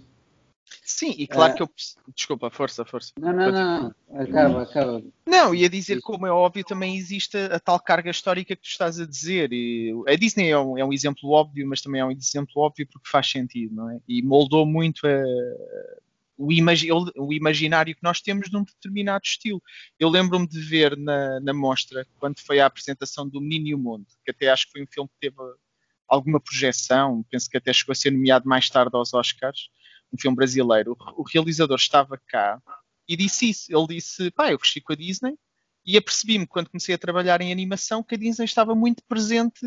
[0.84, 1.56] Sim, e claro é.
[1.56, 1.70] que eu.
[2.14, 3.12] Desculpa, força, força.
[3.18, 5.02] Não, não, não, acaba, acaba.
[5.26, 8.98] Não, ia dizer, como é óbvio, também existe a tal carga histórica que tu estás
[8.98, 9.52] a dizer.
[9.52, 12.86] E a Disney é um, é um exemplo óbvio, mas também é um exemplo óbvio
[12.86, 14.00] porque faz sentido, não é?
[14.08, 15.22] E moldou muito a,
[16.38, 19.62] o, imagi o, imaginário que nós temos de um determinado estilo.
[19.98, 23.78] Eu lembro-me de ver na, na mostra, quando foi a apresentação do Menino e o
[23.78, 25.36] Mundo, que até acho que foi um filme que teve
[26.08, 29.68] alguma projeção, penso que até chegou a ser nomeado mais tarde aos Oscars
[30.12, 32.60] um filme brasileiro, o realizador estava cá
[33.08, 33.76] e disse isso.
[33.76, 35.34] Ele disse: pá, eu cresci com a Disney
[35.84, 39.66] e apercebi-me quando comecei a trabalhar em animação que a Disney estava muito presente,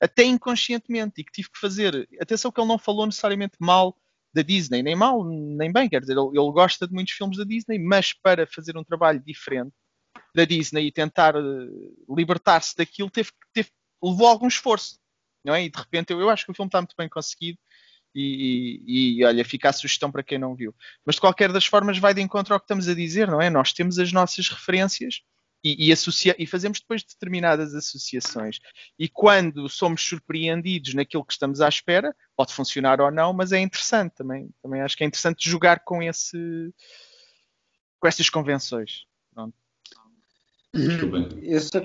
[0.00, 2.08] até inconscientemente, e que tive que fazer.
[2.20, 3.96] Atenção que ele não falou necessariamente mal
[4.32, 7.42] da Disney, nem mal, nem bem, quer dizer, ele, ele gosta de muitos filmes da
[7.42, 9.72] Disney, mas para fazer um trabalho diferente
[10.32, 15.00] da Disney e tentar uh, libertar-se daquilo, teve, teve, levou algum esforço,
[15.44, 15.64] não é?
[15.64, 17.58] E de repente eu, eu acho que o filme está muito bem conseguido
[18.14, 20.74] e, e, e, olha, fica a sugestão para quem não viu.
[21.04, 23.50] Mas de qualquer das formas vai de encontro ao que estamos a dizer, não é?
[23.50, 25.22] Nós temos as nossas referências
[25.62, 28.58] e, e, associa e fazemos depois determinadas associações.
[28.98, 33.58] E quando somos surpreendidos naquilo que estamos à espera, pode funcionar ou não, mas é
[33.60, 34.50] interessante também.
[34.62, 36.72] Também acho que é interessante jogar com esse
[37.98, 39.04] com essas convenções.
[39.34, 39.54] Pronto.
[41.42, 41.80] Eu só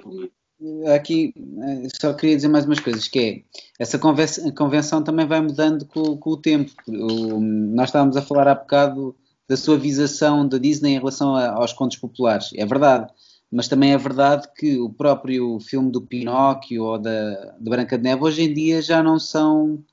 [0.93, 3.41] aqui eh, só queria dizer mais umas coisas, que é
[3.79, 6.71] essa convenção também vai mudando com, com o tempo.
[6.87, 9.15] O, nós estávamos a falar há bocado
[9.47, 12.49] da suavização da Disney em relação a, aos contos populares.
[12.55, 13.11] É verdade,
[13.51, 18.03] mas também é verdade que o próprio filme do Pinóquio ou da, da Branca de
[18.03, 19.83] Neve hoje em dia já não são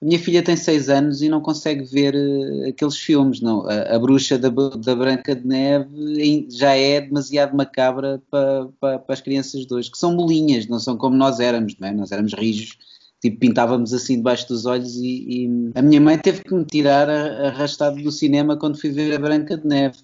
[0.00, 3.66] minha filha tem 6 anos e não consegue ver uh, aqueles filmes, não.
[3.68, 9.12] A, a bruxa da, da, Branca de Neve já é demasiado macabra para pa, pa
[9.12, 11.92] as crianças de hoje, que são bolinhas, não são como nós éramos, não é?
[11.92, 12.76] Nós éramos rijos,
[13.22, 15.70] tipo, pintávamos assim debaixo dos olhos e, e...
[15.74, 19.56] a minha mãe teve que me tirar arrastado do cinema quando fui ver a Branca
[19.56, 19.98] de Neve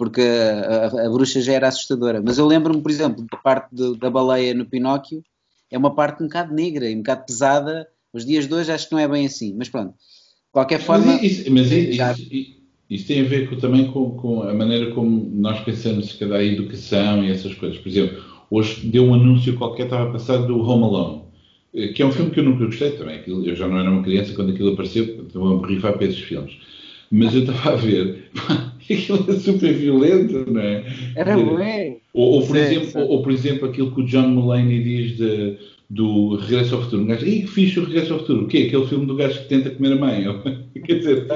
[0.00, 2.22] porque a, a, a, bruxa já era assustadora.
[2.24, 5.22] Mas eu lembro-me, por exemplo, da parte de, da baleia no Pinóquio,
[5.70, 8.88] é uma parte um bocado negra e um bocado pesada, os dias de hoje acho
[8.88, 9.90] que não é bem assim, mas pronto.
[9.90, 11.06] De qualquer forma.
[11.06, 12.12] Mas, isso, mas isso, já...
[12.12, 12.56] isso,
[12.88, 16.42] isso, tem a ver com, também com, com, a maneira como nós pensamos que a
[16.42, 17.78] educação e essas coisas.
[17.78, 21.22] Por exemplo, hoje deu um anúncio qualquer, estava a passar do Home Alone,
[21.72, 23.20] eh, que é um filme que eu nunca gostei também.
[23.26, 26.56] eu já não era uma criança quando aquilo apareceu, estou a borrifar para esses filmes.
[27.12, 28.30] Mas eu estava a ver,
[28.90, 30.84] aquilo é super violento, não é?
[31.14, 32.00] Era bem.
[32.12, 32.98] Ou, ou, por sim, exemplo, sim.
[32.98, 35.58] Ou, por exemplo, aquilo que o John Mulaney diz de,
[35.90, 37.02] do Regresso ao Futuro.
[37.02, 38.44] Um gajo, Ih, que fixe o Regresso ao Futuro.
[38.44, 38.66] O quê?
[38.68, 40.24] Aquele filme do gajo que tenta comer a mãe.
[40.86, 41.26] Quer dizer,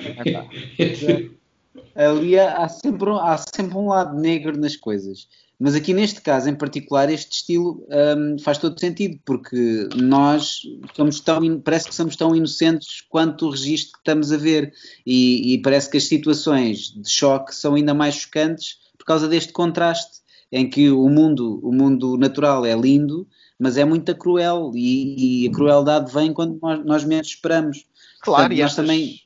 [1.96, 5.26] é, ali há sempre, há sempre um lado negro nas coisas.
[5.58, 7.84] Mas aqui neste caso em particular, este estilo
[8.16, 10.62] um, faz todo sentido, porque nós
[10.96, 14.72] somos tão, parece que somos tão inocentes quanto o registro que estamos a ver.
[15.04, 19.52] E, e parece que as situações de choque são ainda mais chocantes por causa deste
[19.52, 23.26] contraste, em que o mundo, o mundo natural é lindo,
[23.64, 27.87] mas é muito cruel, e, e a crueldade vem quando nós, nós menos esperamos.
[28.20, 29.20] Claro, Portanto, e nós também.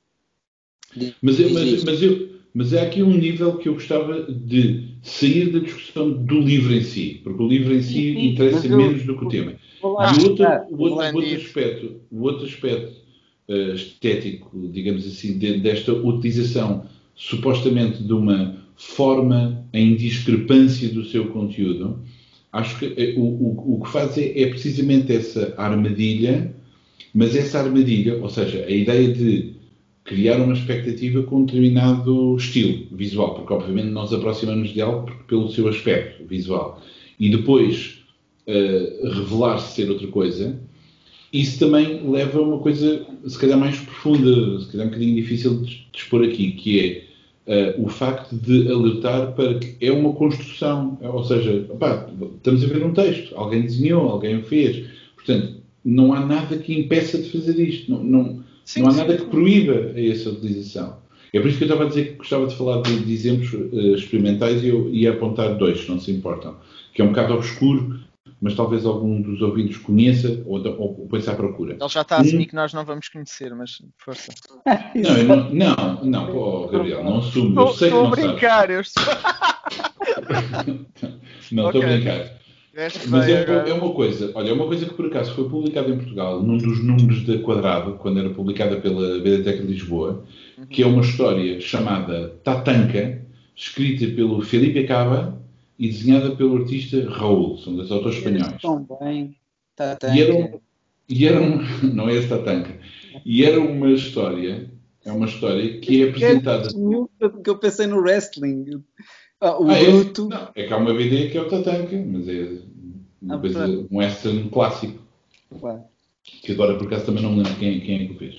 [1.21, 5.53] Mas, eu, mas, mas eu mas é aqui um nível que eu gostava de sair
[5.53, 9.05] da discussão do livro em si, porque o livro em si sim, interessa eu, menos
[9.05, 9.53] do que o tema.
[9.53, 12.97] E o outro, o outro, o outro aspecto, o outro aspecto
[13.49, 21.27] uh, estético, digamos assim, de, desta utilização supostamente de uma forma em discrepância do seu
[21.29, 22.01] conteúdo,
[22.53, 26.55] acho que eh, o, o, o que faz é, é precisamente essa armadilha,
[27.15, 29.55] mas essa armadilha, ou seja, a ideia de
[30.05, 35.69] criar uma expectativa com um determinado estilo visual, porque obviamente nós aproximamos dela pelo seu
[35.69, 36.83] aspecto visual.
[37.21, 37.99] E depois
[38.47, 40.59] uh, revelar-se ser outra coisa,
[41.31, 45.61] isso também leva a uma coisa, se calhar mais profunda, se calhar um bocadinho difícil
[45.61, 47.08] de, de expor aqui, que é
[47.49, 52.67] uh, o facto de alertar para que é uma construção, ou seja, opa, estamos a
[52.67, 57.31] ver um texto, alguém desenhou, alguém o fez, portanto, não há nada que impeça de
[57.31, 57.91] fazer isto.
[57.91, 59.25] Não, não, Sim, não há nada sim.
[59.25, 60.97] que proíba essa utilização.
[61.33, 63.53] É por isso que eu estava a dizer que gostava de falar de, de exemplos
[63.53, 66.57] uh, experimentais e eu ia apontar dois, se não se importam.
[66.93, 67.99] Que é um bocado obscuro,
[68.41, 71.77] mas talvez algum dos ouvintes conheça ou, ou, ou pense à procura.
[71.81, 72.47] Ele já está a assumir um...
[72.49, 74.33] que nós não vamos conhecer, mas força.
[74.95, 77.61] Não, não, não, não oh, Gabriel, não assumo.
[77.61, 79.05] Eu sei estou que não a brincar, eu estou...
[81.51, 81.83] não, estou okay.
[81.83, 82.39] a brincar.
[83.09, 85.97] Mas é, é, uma coisa, olha, é uma coisa que por acaso foi publicada em
[85.97, 90.25] Portugal, num dos números da Quadrado, quando era publicada pela Biblioteca de Lisboa,
[90.57, 90.67] uhum.
[90.67, 93.21] que é uma história chamada Tatanka,
[93.57, 95.38] escrita pelo Felipe Acaba
[95.79, 98.61] e desenhada pelo artista Raul, são dois autores espanhóis.
[98.61, 99.37] Tão bem,
[99.77, 100.15] Tatanka.
[100.15, 100.61] E era, um,
[101.09, 101.63] e era um,
[101.95, 102.79] não é esse Tatanka,
[103.25, 104.71] e era uma história,
[105.05, 106.69] é uma história que é apresentada...
[106.69, 108.83] Que eu pensei no wrestling.
[109.41, 110.27] Ah, o ah, Bruto.
[110.27, 112.59] É, não, é que há uma BD que é o Tatanka, mas é
[113.23, 115.03] uma ah, coisa, um western clássico.
[115.61, 115.83] Claro.
[116.25, 118.35] Que agora por acaso também não me lembro quem, quem é que o fez.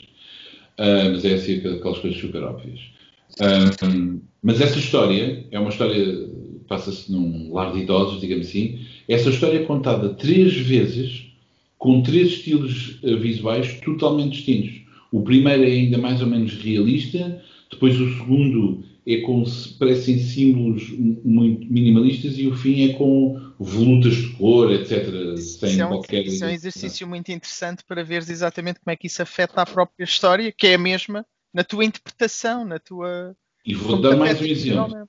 [0.78, 2.80] Uh, mas é assim aquelas coisas super óbvias.
[3.40, 6.30] Uh, mas essa história é uma história,
[6.70, 8.80] passa-se num lar de idosos, digamos assim.
[9.08, 11.26] Essa história é contada três vezes
[11.78, 14.82] com três estilos uh, visuais totalmente distintos.
[15.12, 19.44] O primeiro é ainda mais ou menos realista, depois o segundo é com,
[19.80, 20.88] parecem símbolos
[21.24, 25.36] muito minimalistas e o fim é com volutas de cor, etc.
[25.38, 26.26] Sem é um, qualquer...
[26.26, 27.10] isso é um exercício não.
[27.10, 30.76] muito interessante para veres exatamente como é que isso afeta a própria história, que é
[30.76, 33.36] a mesma, na tua interpretação, na tua.
[33.66, 35.08] E vou dar mais um exemplo.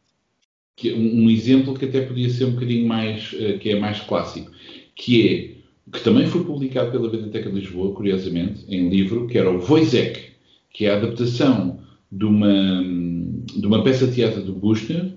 [0.80, 4.00] Que, é um, exemplo que até podia ser um bocadinho mais, uh, que é mais
[4.00, 4.50] clássico,
[4.96, 9.50] que é, que também foi publicado pela Biblioteca de Lisboa, curiosamente, em livro, que era
[9.50, 10.30] o Voisek,
[10.72, 12.82] que é a adaptação de uma,
[13.54, 15.12] de uma peça de teatro do Buchner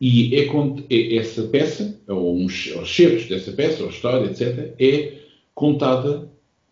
[0.00, 0.48] e é,
[0.90, 5.18] é essa peça, ou uns certos dessa peça, ou história, etc., é
[5.54, 6.26] contada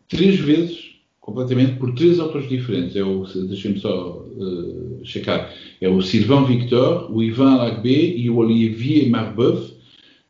[0.08, 0.89] três vezes,
[1.20, 2.96] completamente, por três autores diferentes.
[2.96, 8.36] É o, deixem-me só uh, checar, é o Sylvain Victor, o Ivan Lagbé e o
[8.36, 9.74] Olivier Marbeuf,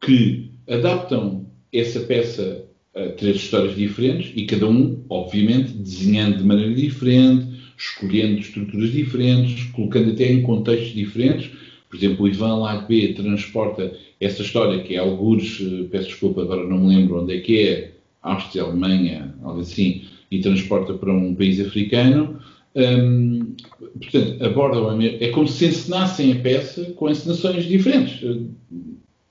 [0.01, 6.75] que adaptam essa peça a três histórias diferentes e cada um, obviamente, desenhando de maneira
[6.75, 7.47] diferente,
[7.79, 11.51] escolhendo estruturas diferentes, colocando até em contextos diferentes.
[11.89, 16.69] Por exemplo, o Ivan Lacbé transporta essa história que é algures, eh, peço desculpa, agora
[16.69, 21.35] não me lembro onde é que é, Áustria, Alemanha, algo assim, e transporta para um
[21.35, 22.39] país africano.
[22.75, 23.55] Hum,
[24.01, 28.25] portanto, abordam é como se encenassem a peça com encenações diferentes.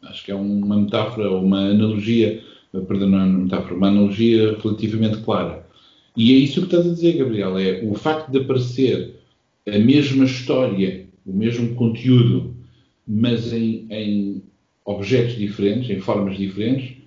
[0.04, 2.42] Acho que é uma metáfora uma analogia,
[2.88, 5.66] perdão, não é uma metáfora, uma analogia relativamente clara.
[6.18, 9.16] E é isso que estás a dizer, Gabriel, é o facto de aparecer
[9.68, 12.56] a mesma história, o mesmo conteúdo,
[13.08, 14.44] mas em, em
[14.84, 16.99] objetos diferentes, em formas diferentes,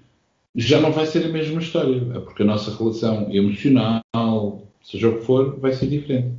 [0.54, 4.02] já não vai ser a mesma história, porque a nossa relação emocional,
[4.82, 6.34] seja o que for, vai ser diferente.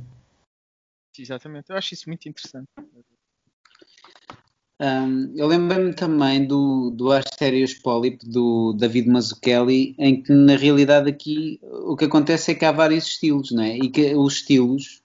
[1.18, 2.66] Exatamente, eu acho isso muito interessante.
[4.80, 11.08] Um, eu lembro-me também do, do Asterios Polyp, do David Mazzucchelli, em que na realidade
[11.08, 13.76] aqui o que acontece é que há vários estilos, não é?
[13.76, 15.03] E que os estilos,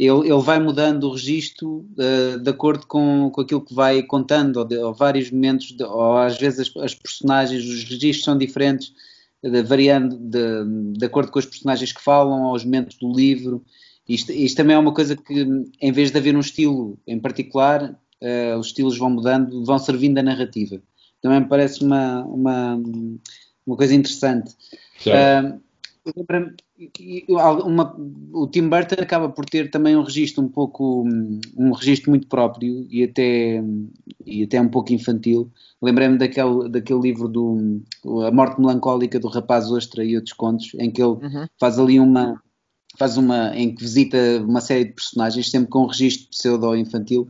[0.00, 4.56] ele, ele vai mudando o registro uh, de acordo com, com aquilo que vai contando,
[4.56, 8.38] ou, de, ou vários momentos, de, ou às vezes as, as, personagens, os registros são
[8.38, 8.94] diferentes,
[9.42, 13.62] de, variando de, acordo com os personagens que falam, aos momentos do livro.
[14.08, 15.46] Isto, isto também é uma coisa que,
[15.78, 17.90] em vez de haver um estilo em particular,
[18.22, 20.80] uh, os estilos vão mudando, vão servindo a narrativa.
[21.20, 22.80] Também me parece uma, uma,
[23.66, 24.54] uma coisa interessante.
[25.06, 25.60] Uh,
[27.64, 27.96] uma,
[28.32, 31.04] o Tim Burton acaba por ter também um registro um pouco
[31.56, 33.62] um registro muito próprio e até
[34.24, 37.82] e até um pouco infantil lembrei-me daquele, daquele livro do
[38.26, 41.46] A Morte Melancólica do Rapaz Ostra e outros contos em que ele uhum.
[41.58, 42.40] faz ali uma
[42.98, 47.28] faz uma em que visita uma série de personagens sempre com um registro pseudo infantil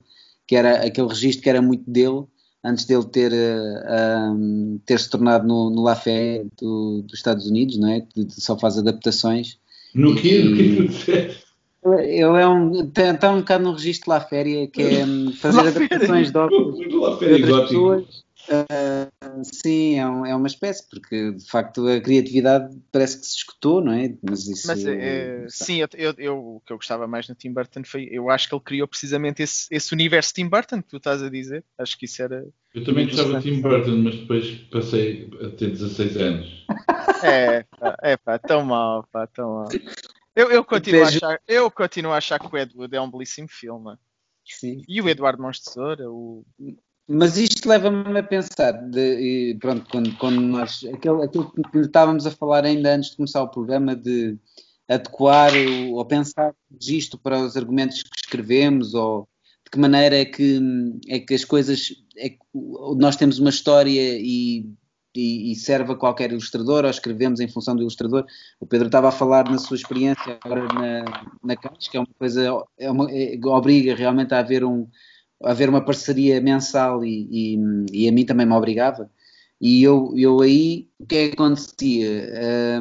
[0.51, 2.25] que era aquele registro que era muito dele,
[2.65, 7.79] antes dele ter, uh, um, ter se tornado no, no Lafayette do, dos Estados Unidos,
[7.79, 8.01] não é?
[8.01, 9.59] Que só faz adaptações.
[9.95, 10.43] No quê?
[10.43, 11.51] No que disseste?
[11.83, 15.33] Ele é um, está tá um bocado no registro de La Féria, que é hum,
[15.33, 18.25] fazer adaptações de óculos de outras pessoas.
[18.49, 23.37] Uh, sim, é, um, é, uma espécie, porque de facto a criatividade parece que se
[23.37, 24.17] escutou, não é?
[24.23, 27.53] Mas, isso, Mas é, sim, eu, eu, eu, o que eu gostava mais no Tim
[27.53, 30.97] Burton foi, eu acho que ele criou precisamente esse, esse universo Tim Burton que tu
[30.97, 31.65] estás a dizer.
[31.79, 32.47] Acho que isso era.
[32.75, 36.67] Eu também gostava de Tim Burton, mas depois passei a ter 16 anos.
[37.23, 39.69] É, pá, é pá, tão mal, pá, tão mal.
[40.35, 43.11] Eu, eu, continuo a achar, eu continuo a achar que o Ed Wood é um
[43.11, 43.95] belíssimo filme.
[44.47, 44.83] Sim.
[44.89, 46.47] E o Eduardo Mons Tesoura, o,
[47.13, 52.31] mas isto leva-me a pensar, de, pronto, quando, quando nós, aquilo, aquilo que estávamos a
[52.31, 54.39] falar ainda antes de começar o programa, de
[54.89, 55.51] adequar
[55.91, 59.29] ou pensar isto para os argumentos que escrevemos, ou
[59.65, 60.61] de que maneira é que,
[61.09, 62.39] é que as coisas, é que
[62.97, 64.73] nós temos uma história e,
[65.13, 68.25] e, e, serve a qualquer ilustrador, ou escrevemos em função do ilustrador.
[68.61, 71.05] O Pedro estava a falar na sua experiência agora na,
[71.43, 74.87] na Caixa, que é uma coisa, é uma, é, obriga realmente a haver um
[75.43, 77.59] haver uma parceria mensal e, e,
[77.93, 79.11] e, a mim também me obrigava.
[79.61, 82.33] E eu, eu aí, o que é que acontecia?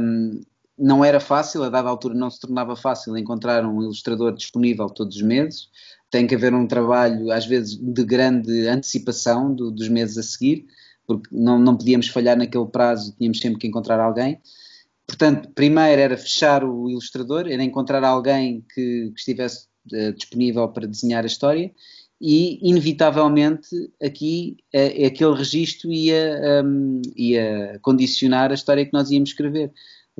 [0.01, 0.41] Um,
[0.77, 5.17] não era fácil, a dada altura não se tornava fácil encontrar um ilustrador disponível todos
[5.17, 5.67] os meses.
[6.09, 10.65] Tem que haver um trabalho, às vezes, de grande antecipação do, dos meses a seguir,
[11.05, 14.39] porque não, não podíamos falhar naquele prazo, tínhamos sempre que encontrar alguém.
[15.05, 20.87] Portanto, primeiro era fechar o ilustrador, era encontrar alguém que, que estivesse uh, disponível para
[20.87, 21.73] desenhar a história
[22.21, 23.69] e inevitavelmente
[24.01, 29.71] aqui é, aquele registro ia, um, ia condicionar a história que nós íamos escrever.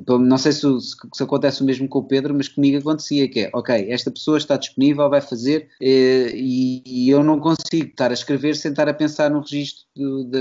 [0.08, 0.66] Não sei se,
[1.14, 4.38] se, acontece o mesmo com o Pedro, mas comigo acontecia, que é, ok, esta pessoa
[4.38, 8.88] está disponível, vai fazer, eh, e, e, eu não consigo estar a escrever sem estar
[8.88, 10.38] a pensar no registro do, da,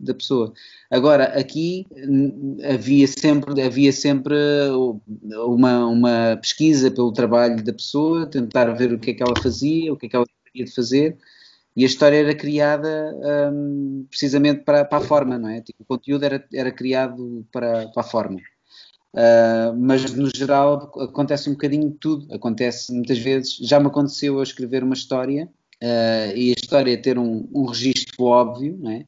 [0.00, 0.52] da pessoa.
[0.90, 1.86] Agora, aqui
[2.64, 4.34] havia sempre, havia sempre
[5.46, 9.92] uma, uma pesquisa pelo trabalho da pessoa, tentar ver o que é que ela fazia,
[9.92, 11.18] o que é que ela de fazer
[11.74, 13.16] e a história era criada
[13.52, 15.62] um, precisamente para, para, a forma, não é?
[15.62, 18.38] Tipo, o conteúdo era, era criado para, para a forma.
[19.14, 22.32] Uh, mas no geral acontece um bocadinho de tudo.
[22.34, 25.48] Acontece muitas vezes, já me aconteceu eu escrever uma história
[25.82, 29.06] uh, e a história ter um, um registro óbvio, não é?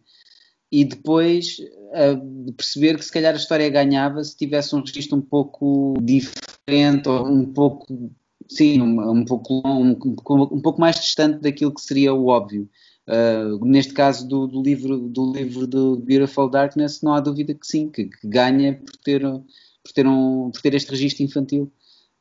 [0.73, 5.23] E depois uh, perceber que se calhar a história ganhava se tivesse um registro um
[5.23, 8.11] pouco diferente ou um pouco
[8.49, 12.69] sim, um, um, pouco, um, um, pouco mais distante daquilo que seria o óbvio.
[13.07, 17.67] Uh, neste caso do, do, livro do livro do Beautiful Darkness, não há dúvida que
[17.67, 21.71] sim, que, que ganha por ter, por, ter um, por ter este registro infantil.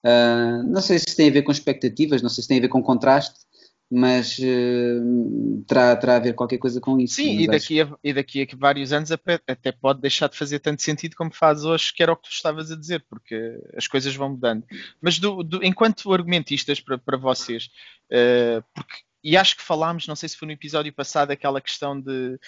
[0.03, 2.67] Uh, não sei se tem a ver com expectativas, não sei se tem a ver
[2.67, 3.39] com contraste,
[3.91, 7.15] mas uh, terá, terá a ver qualquer coisa com isso.
[7.15, 10.81] Sim, e daqui, a, e daqui a vários anos até pode deixar de fazer tanto
[10.81, 14.15] sentido como faz hoje, que era o que tu estavas a dizer, porque as coisas
[14.15, 14.65] vão mudando.
[14.99, 17.69] Mas do, do, enquanto argumentistas para, para vocês,
[18.11, 21.99] uh, porque, e acho que falámos, não sei se foi no episódio passado, aquela questão
[21.99, 22.39] de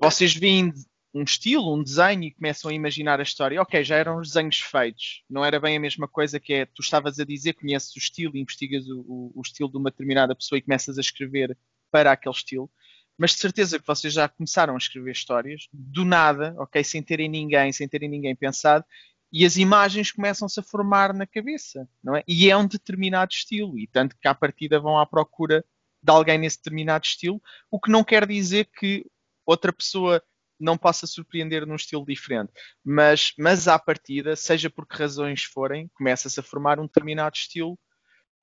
[0.00, 0.72] vocês veem
[1.16, 3.60] um estilo, um desenho e começam a imaginar a história.
[3.60, 6.82] Ok, já eram os desenhos feitos, não era bem a mesma coisa que é tu
[6.82, 10.58] estavas a dizer, conheces o estilo, investigas o, o, o estilo de uma determinada pessoa
[10.58, 11.56] e começas a escrever
[11.90, 12.70] para aquele estilo.
[13.16, 17.30] Mas de certeza que vocês já começaram a escrever histórias do nada, ok, sem terem
[17.30, 18.84] ninguém, sem terem ninguém pensado,
[19.32, 22.22] e as imagens começam-se a formar na cabeça, não é?
[22.28, 25.64] E é um determinado estilo, e tanto que à partida vão à procura
[26.02, 27.40] de alguém nesse determinado estilo,
[27.70, 29.04] o que não quer dizer que
[29.46, 30.22] outra pessoa
[30.58, 32.52] não possa surpreender num estilo diferente.
[32.84, 37.78] Mas, mas à partida, seja por que razões forem, começa-se a formar um determinado estilo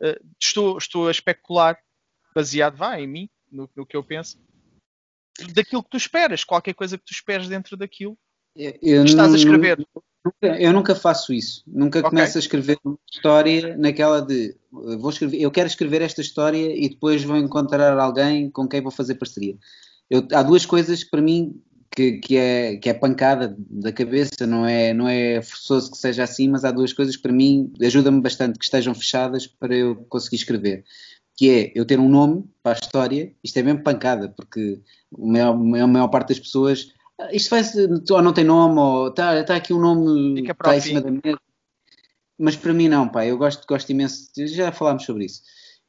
[0.02, 1.78] uh, estou, estou a especular,
[2.36, 4.38] baseado vá, em mim, no, no, que eu penso,
[5.54, 8.18] daquilo que tu esperas, qualquer coisa que tu esperes dentro daquilo
[8.56, 9.86] eu, eu que estás a escrever.
[10.26, 11.64] Nunca, eu nunca faço isso.
[11.68, 12.10] Nunca okay.
[12.10, 16.88] começo a escrever uma história naquela de vou escrever, eu quero escrever esta história e
[16.90, 19.58] depois vou encontrar alguém com quem vou fazer parceria.
[20.10, 21.62] Eu, há duas coisas que para mim
[21.96, 26.24] que, que, é, que é pancada da cabeça, não é, não é forçoso que seja
[26.24, 29.96] assim, mas há duas coisas que para mim ajuda-me bastante que estejam fechadas para eu
[30.10, 30.84] conseguir escrever.
[31.36, 34.82] Que é eu ter um nome para a história, isto é mesmo pancada, porque
[35.18, 36.94] a maior, a maior parte das pessoas
[37.32, 37.74] isto faz,
[38.10, 41.12] ou não tem nome, ou está, está aqui um nome que está em cima da
[41.12, 41.40] mesa.
[42.38, 45.42] Mas para mim não, pá, eu gosto, gosto imenso, já falámos sobre isso.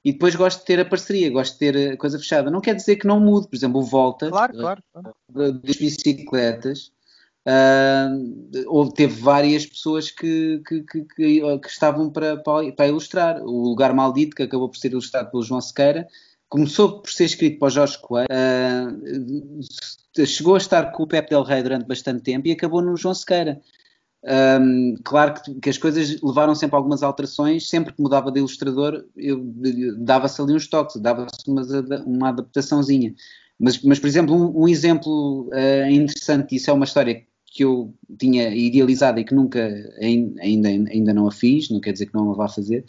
[0.05, 2.51] E depois gosto de ter a parceria, gosto de ter a coisa fechada.
[2.51, 5.15] Não quer dizer que não mude, por exemplo, o Volta claro, claro, claro.
[5.33, 6.93] das bicicletas.
[7.47, 13.43] Uh, houve, teve várias pessoas que, que, que, que estavam para, para, ilustrar.
[13.43, 16.07] O Lugar Maldito, que acabou por ser ilustrado pelo João Sequeira,
[16.51, 21.31] começou por ser escrito para o Jorge Coelho, uh, chegou a estar com o Pepe
[21.31, 23.61] Del Rey durante bastante tempo e acabou no João Sequeira.
[24.27, 29.05] Um, claro que, que, as coisas levaram sempre algumas alterações, sempre que mudava de ilustrador,
[29.99, 31.63] dava-se ali uns toques, dava-se uma,
[32.07, 33.15] uma adaptaçãozinha.
[33.59, 37.95] Mas, mas, por exemplo, um, um exemplo uh, interessante disso é uma história que eu
[38.19, 39.61] tinha idealizado e que nunca
[40.01, 42.85] ainda, ainda não a fiz, não quer dizer que não a vá fazer,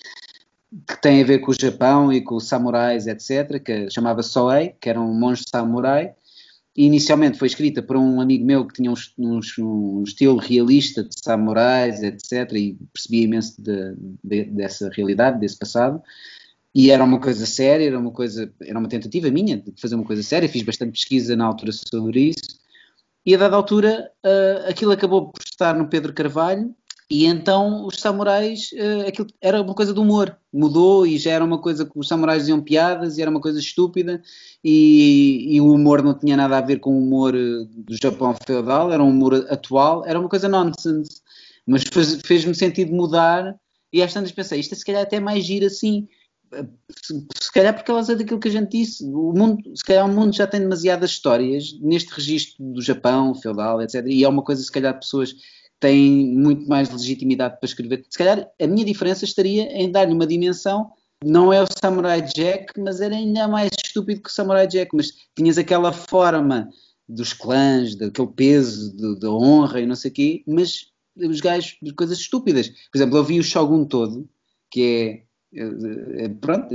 [0.87, 4.73] que tem a ver com o Japão e com os samurais, etc., que chamava Soei,
[4.81, 6.13] que era um monge samurai,
[6.75, 11.15] inicialmente foi escrita por um amigo meu que tinha um, um, um estilo realista de
[11.17, 16.01] samurais, etc., e percebia imenso de, de, dessa realidade, desse passado,
[16.73, 20.03] e era uma coisa séria, era uma coisa, era uma tentativa minha de fazer uma
[20.03, 22.59] coisa séria, fiz bastante pesquisa na altura sobre isso,
[23.25, 26.75] e a dada altura uh, aquilo acabou por estar no Pedro Carvalho,
[27.09, 31.45] e então os samurais, uh, aquilo era uma coisa de humor, mudou e já era
[31.45, 34.21] uma coisa que os samurais diziam piadas e era uma coisa estúpida
[34.63, 38.35] e, e o humor não tinha nada a ver com o humor eh, do Japão
[38.45, 41.21] feudal, era um humor atual, era uma coisa nonsense.
[41.67, 43.55] Mas fez-me fez sentido mudar
[43.93, 46.07] e às tantas pensei, isto é se calhar até mais giro assim,
[47.03, 50.13] se, se calhar por causa daquilo que a gente disse, o mundo, se calhar o
[50.13, 54.05] mundo já tem demasiadas histórias neste registro do Japão feudal, etc.
[54.07, 55.35] E é uma coisa, se calhar, pessoas
[55.79, 58.05] tem muito mais legitimidade para escrever.
[58.09, 60.91] Se calhar a minha diferença estaria em dar-lhe uma dimensão.
[61.23, 64.95] Não é o Samurai Jack, mas era ainda mais estúpido que o Samurai Jack.
[64.95, 66.69] Mas tinhas aquela forma
[67.07, 71.93] dos clãs, daquele peso da honra e não sei o quê, mas os gajos de
[71.93, 72.67] coisas estúpidas.
[72.69, 74.27] Por exemplo, eu vi o Shogun todo,
[74.71, 76.67] que é, é, é pronto,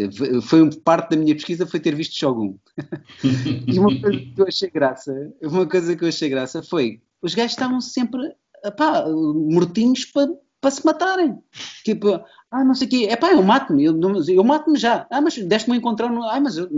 [0.42, 2.56] foi parte da minha pesquisa foi ter visto Shogun.
[3.66, 7.34] e uma coisa que eu achei graça, uma coisa que eu achei graça foi os
[7.34, 8.34] gajos estavam sempre
[8.76, 11.38] pá, mortinhos para se matarem.
[11.84, 13.98] Tipo, ah, não sei o quê, é pá, eu mato-me, eu,
[14.28, 15.06] eu mato-me já.
[15.10, 16.24] Ah, mas deste-me encontrar, no...
[16.24, 16.68] ah, mas eu,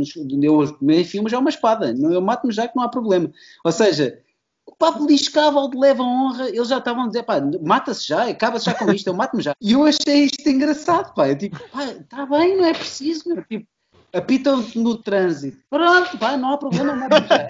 [0.43, 3.33] eu meio filme já é uma espada, eu mato-me já que não há problema.
[3.64, 4.20] Ou seja,
[4.66, 8.66] o papo liscava de leva honra, eles já estavam a dizer, pá, mata-se já, acaba-se
[8.66, 9.55] já com isto, eu mato-me já.
[9.61, 13.43] E eu achei isto engraçado, pá, eu tipo, pá, está bem, não é preciso, meu,
[13.45, 13.66] tipo,
[14.12, 17.47] apitam no trânsito, pronto, pá, não há problema, mato-me já.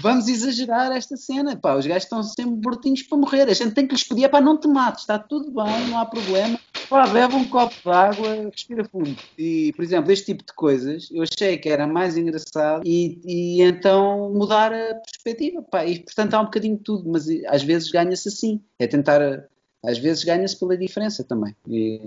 [0.00, 1.56] Vamos exagerar esta cena.
[1.56, 3.48] Pá, os gajos estão sempre mortinhos para morrer.
[3.48, 6.06] A gente tem que lhes pedir, pá, não te mates, está tudo bem, não há
[6.06, 6.58] problema.
[6.88, 9.16] Pá, bebe um copo de água, respira fundo.
[9.38, 13.62] E, por exemplo, este tipo de coisas, eu achei que era mais engraçado e, e
[13.62, 15.62] então mudar a perspectiva.
[15.62, 18.60] Pá, e, portanto, há um bocadinho de tudo, mas às vezes ganha-se assim.
[18.78, 19.48] É tentar
[19.84, 21.56] às vezes ganha-se pela diferença também.
[21.68, 22.00] E,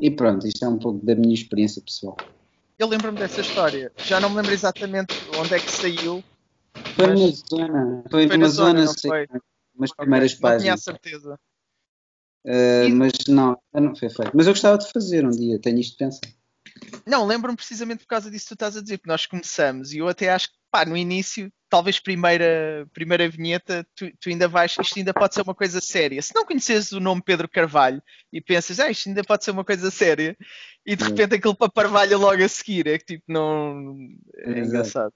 [0.00, 2.16] e, pronto, isto é um pouco da minha experiência pessoal.
[2.78, 3.92] Eu lembro-me dessa história.
[3.98, 6.24] Já não me lembro exatamente onde é que saiu,
[6.96, 7.20] foi mas...
[7.20, 9.26] numa zona, foi, foi numa zona, zona foi.
[9.74, 10.04] umas okay.
[10.04, 10.52] primeiras páginas.
[10.52, 11.40] Não tinha a certeza.
[12.46, 12.94] Uh.
[12.94, 14.32] Mas não, não foi feito.
[14.34, 16.28] Mas eu gostava de fazer um dia, tenho isto de pensar.
[17.06, 19.98] Não, lembro-me precisamente por causa disso que tu estás a dizer, que nós começamos e
[19.98, 24.76] eu até acho que pá, no início, talvez primeira, primeira vinheta, tu, tu, ainda vais,
[24.80, 26.20] isto ainda pode ser uma coisa séria.
[26.20, 28.02] Se não conheces o nome Pedro Carvalho
[28.32, 30.36] e pensas, ah, isto ainda pode ser uma coisa séria,
[30.84, 33.96] e de repente aquele paparvalha logo a seguir, é que tipo, não.
[34.36, 35.12] É engraçado.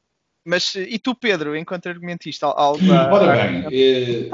[0.49, 3.13] Mas e tu, Pedro, enquanto argumentista, algo a...
[3.13, 4.31] Ora bem, é...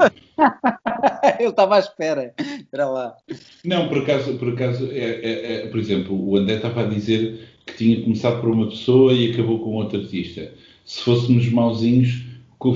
[1.43, 2.33] eu estava à espera.
[2.39, 3.17] Espera lá.
[3.65, 7.49] Não, por acaso, por acaso, é, é, é, por exemplo, o André estava a dizer
[7.65, 10.53] que tinha começado por uma pessoa e acabou com outro artista.
[10.85, 12.23] Se fôssemos mauzinhos,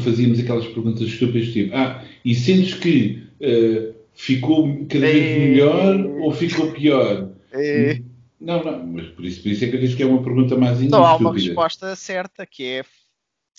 [0.04, 6.32] fazíamos aquelas perguntas estúpidas tipo, ah, e sentes que uh, ficou cada vez melhor ou
[6.34, 7.30] ficou pior?
[8.40, 10.58] Não, não, mas por isso, por isso é que eu digo que é uma pergunta
[10.58, 10.98] mais estúpida.
[10.98, 12.84] Não há uma resposta certa que é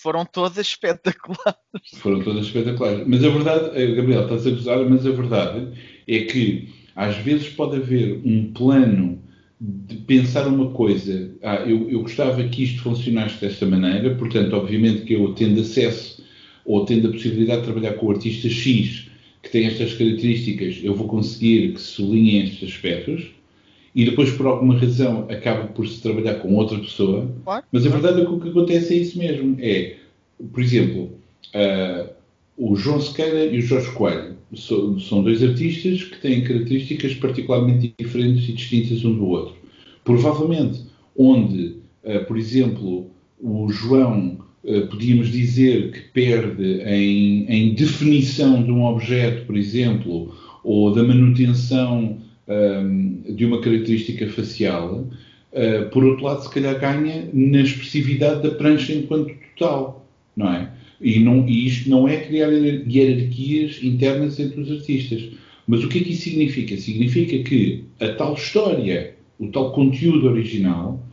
[0.01, 1.55] foram todas espetaculares.
[1.95, 3.05] Foram todas espetaculares.
[3.07, 5.67] Mas a verdade, eh, Gabriel, estás a gozar, mas a verdade
[6.07, 9.21] é que às vezes pode haver um plano
[9.59, 15.03] de pensar uma coisa, ah, eu, eu gostava que isto funcionasse desta maneira, portanto, obviamente
[15.03, 16.23] que eu tendo acesso
[16.65, 19.07] ou tendo a possibilidade de trabalhar com o artista X
[19.43, 23.31] que tem estas características, eu vou conseguir que se sublinhem estes aspectos
[23.93, 27.29] e depois, por alguma razão, acaba por se trabalhar com outra pessoa.
[27.43, 27.65] Claro.
[27.71, 29.57] Mas a verdade é que o que acontece é isso mesmo.
[29.59, 29.95] É,
[30.51, 31.09] por exemplo,
[31.53, 32.09] uh,
[32.57, 37.93] o João Sequeira e o Jorge Coelho so, são dois artistas que têm características particularmente
[37.99, 39.55] diferentes e distintas um do outro.
[40.05, 40.85] Provavelmente,
[41.17, 43.07] onde, uh, por exemplo,
[43.41, 50.33] o João uh, podíamos dizer que perde em, em definição de um objeto, por exemplo,
[50.63, 53.00] ou da manutenção um,
[53.35, 55.07] de uma característica facial,
[55.53, 60.05] uh, por outro lado, se calhar ganha na expressividade da prancha enquanto total,
[60.35, 60.71] não é?
[60.99, 65.29] E, não, e isto não é criar hierarquias internas entre os artistas.
[65.67, 66.77] Mas o que é que isso significa?
[66.77, 71.03] Significa que a tal história, o tal conteúdo original,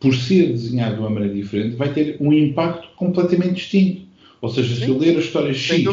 [0.00, 4.02] por ser desenhado de uma maneira diferente, vai ter um impacto completamente distinto.
[4.40, 4.84] Ou seja, Sim.
[4.84, 5.84] se eu ler a história X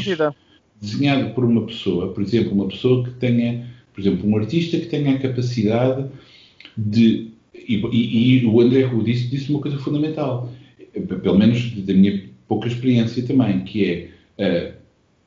[0.81, 4.87] desenhada por uma pessoa, por exemplo, uma pessoa que tenha por exemplo, um artista que
[4.87, 6.09] tenha a capacidade
[6.77, 7.31] de.
[7.53, 10.51] E, e, e o André Rui disse, disse uma coisa fundamental,
[11.21, 14.75] pelo menos da minha pouca experiência também, que é.
[14.75, 14.81] Uh,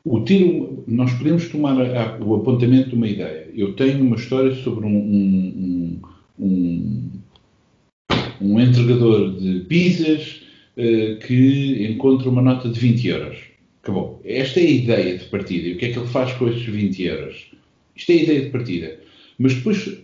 [0.04, 3.48] o tiro, nós podemos tomar a, a, o apontamento de uma ideia.
[3.54, 6.02] Eu tenho uma história sobre um, um,
[6.38, 7.10] um,
[8.38, 10.42] um entregador de pizzas
[10.76, 13.38] uh, que encontra uma nota de 20 euros.
[13.82, 14.20] Acabou.
[14.24, 15.68] Esta é a ideia de partida.
[15.68, 17.53] E o que é que ele faz com estes 20 euros?
[17.96, 19.00] Isto é a ideia de partida.
[19.38, 19.98] Mas depois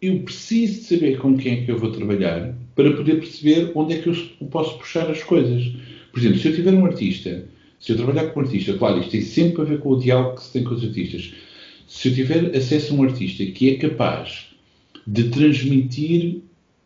[0.00, 3.94] eu preciso de saber com quem é que eu vou trabalhar para poder perceber onde
[3.94, 5.72] é que eu posso puxar as coisas.
[6.12, 7.46] Por exemplo, se eu tiver um artista,
[7.80, 10.36] se eu trabalhar com um artista, claro, isto tem sempre a ver com o diálogo
[10.36, 11.32] que se tem com os artistas.
[11.86, 14.48] Se eu tiver acesso a um artista que é capaz
[15.06, 16.40] de transmitir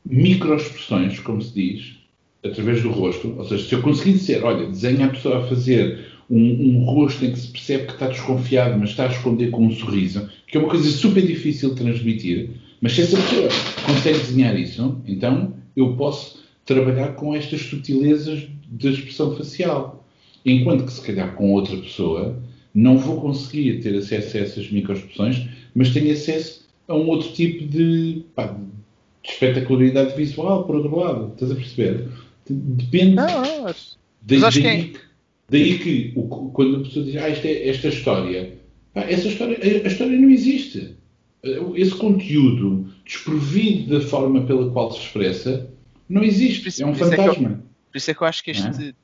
[0.05, 1.99] microexpressões, como se diz,
[2.45, 6.07] através do rosto, ou seja, se eu conseguir dizer, olha, desenha a pessoa a fazer
[6.31, 9.67] um, um, rosto em que se percebe que está desconfiado, mas está a esconder com
[9.67, 12.51] um sorriso, que é uma coisa super difícil de transmitir.
[12.81, 13.49] Mas se essa pessoa
[13.87, 20.07] consegue desenhar isso, então eu posso trabalhar com estas sutilezas da expressão facial.
[20.45, 22.41] Enquanto que, se calhar, com outra pessoa,
[22.75, 27.67] não vou conseguir ter acesso a essas microexpressões, mas tenho acesso a um outro tipo
[27.67, 31.33] de, pá, de espetacularidade visual, por outro lado.
[31.35, 32.09] Estás a perceber?
[32.49, 33.15] Depende.
[33.15, 33.99] Não, não, mas...
[34.23, 35.01] daí, daí, que...
[35.49, 38.59] daí que o, quando a pessoa diz ah, esta, é, esta história,
[38.93, 40.97] pá, essa história, a história não existe.
[41.77, 45.71] Esse conteúdo desprovido da forma pela qual se expressa
[46.09, 46.69] não existe.
[46.69, 47.49] Isso, é um fantasma.
[47.49, 48.95] É eu, por isso é que eu acho que este, é?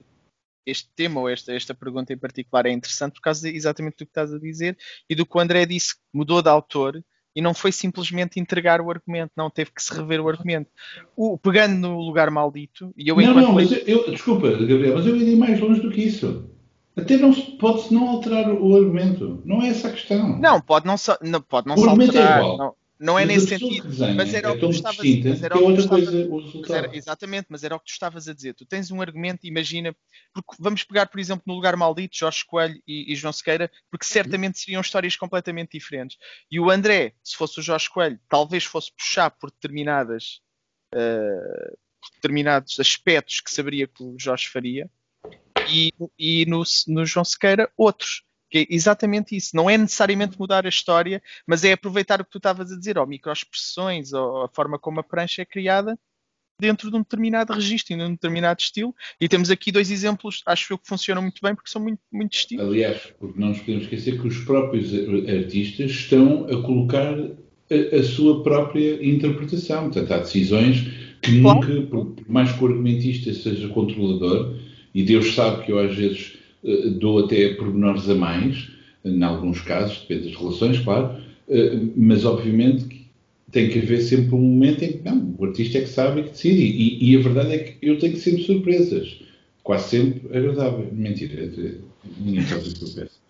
[0.66, 4.06] este tema ou esta, esta pergunta em particular é interessante por causa de, exatamente do
[4.06, 4.76] que estás a dizer
[5.08, 7.02] e do que o André disse, mudou de autor
[7.34, 10.70] e não foi simplesmente entregar o argumento, não, teve que se rever o argumento.
[11.16, 15.06] O, pegando no lugar maldito, e eu Não, não, mas eu, eu, desculpa, Gabriel, mas
[15.06, 16.50] eu iria mais longe do que isso.
[16.96, 19.42] Até não pode-se não alterar o argumento.
[19.44, 20.38] Não é essa a questão.
[20.38, 22.44] Não, pode não, não, pode não o se é alterar.
[22.44, 23.88] É não, não é nesse sentido.
[23.88, 25.44] Desenha, mas era é o que tu estavas a dizer.
[25.44, 26.94] Era outra coisa o resultado.
[26.94, 28.54] exatamente, mas era o que tu estavas a dizer.
[28.54, 29.94] Tu tens um argumento, imagina,
[30.32, 34.06] porque vamos pegar, por exemplo, no lugar maldito, Jorge Coelho e, e João Sequeira, porque
[34.06, 36.16] certamente seriam histórias completamente diferentes.
[36.50, 40.40] E o André, se fosse o Jorge Coelho, talvez fosse puxar por determinadas
[40.94, 41.78] uh,
[42.16, 44.90] determinados aspectos que saberia que o Jorge faria,
[45.68, 48.23] e, e no, no João Sequeira, outros.
[48.54, 49.56] Que é exatamente isso.
[49.56, 52.96] Não é necessariamente mudar a história, mas é aproveitar o que tu estavas a dizer,
[52.96, 55.98] ou microexpressões, ou a forma como a prancha é criada
[56.60, 58.94] dentro de um determinado registro, de um determinado estilo.
[59.20, 62.30] E temos aqui dois exemplos, acho eu, que funcionam muito bem porque são muito, muito
[62.30, 62.64] distintos.
[62.64, 64.92] Aliás, porque não nos podemos esquecer que os próprios
[65.28, 69.90] artistas estão a colocar a, a sua própria interpretação.
[69.90, 70.82] Portanto, há decisões
[71.20, 71.68] que claro.
[71.68, 74.54] nunca, por mais que o argumentista seja controlador,
[74.94, 76.43] e Deus sabe que eu às vezes
[76.98, 78.70] dou até pormenores a mais,
[79.04, 83.04] em alguns casos, depende das relações, claro, eh, mas obviamente
[83.52, 86.24] tem que haver sempre um momento em que não, o artista é que sabe e
[86.24, 86.62] que decide.
[86.62, 89.20] E, e a verdade é que eu tenho sempre surpresas,
[89.62, 90.92] quase sempre agradáveis.
[90.92, 91.52] Mentira,
[92.18, 93.20] ninguém sabe o que eu peço.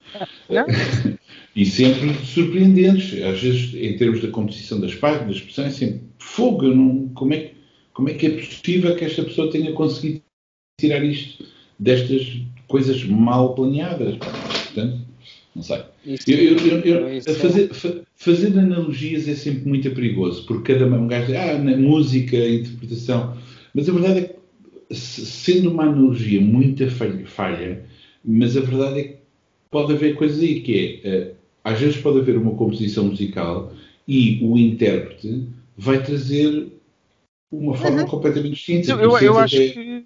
[1.56, 6.68] e sempre surpreendentes, às vezes em termos da composição das páginas, das expressões, sempre fogo,
[6.68, 7.50] não, como, é,
[7.92, 10.22] como é que é possível que esta pessoa tenha conseguido
[10.80, 11.44] tirar isto
[11.78, 12.40] destas
[12.74, 14.16] coisas mal planeadas.
[14.16, 14.98] Portanto,
[15.54, 15.82] não sei.
[16.26, 17.70] eu, eu, eu, é fazer,
[18.16, 23.36] fazer analogias é sempre muito perigoso, porque cada um gajo diz, ah, na música, interpretação.
[23.72, 27.84] Mas a verdade é que, sendo uma analogia muito falha, falha,
[28.24, 29.16] mas a verdade é que
[29.70, 31.30] pode haver coisas aí, que é, eh,
[31.62, 33.72] às vezes pode haver uma composição musical
[34.08, 35.46] e o intérprete
[35.78, 36.72] vai trazer
[37.52, 38.08] uma forma uhum.
[38.08, 38.90] completamente distinta.
[38.90, 40.04] Eu, eu, eu acho que.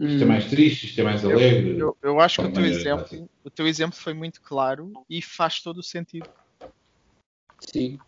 [0.00, 1.78] Isto é mais triste, isto é mais alegre.
[1.78, 5.60] Eu, eu acho que o teu, exemplo, o teu exemplo foi muito claro e faz
[5.60, 6.26] todo o sentido.
[7.60, 7.98] Sim.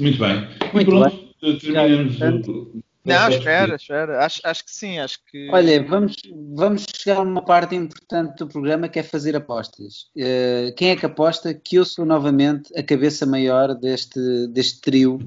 [0.00, 0.48] Muito bem.
[0.72, 1.58] Muito e pronto, bem.
[1.58, 4.24] terminamos o, não, espera, espera.
[4.24, 5.48] Acho, acho que sim, acho que.
[5.50, 6.16] Olha, vamos,
[6.54, 10.06] vamos chegar a uma parte importante do programa que é fazer apostas.
[10.16, 15.18] Uh, quem é que aposta que eu sou novamente a cabeça maior deste, deste trio?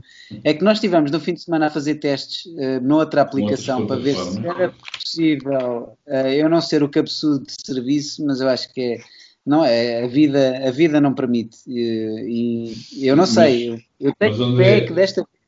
[0.43, 3.99] É que nós estivemos no fim de semana a fazer testes uh, noutra aplicação para
[4.01, 8.73] ver se era possível uh, eu não ser o cabeçudo de serviço, mas eu acho
[8.73, 8.97] que é.
[9.45, 11.57] Não é, a vida, a vida não permite.
[11.65, 15.38] E, e eu não sei, eu, eu tenho fé que desta vez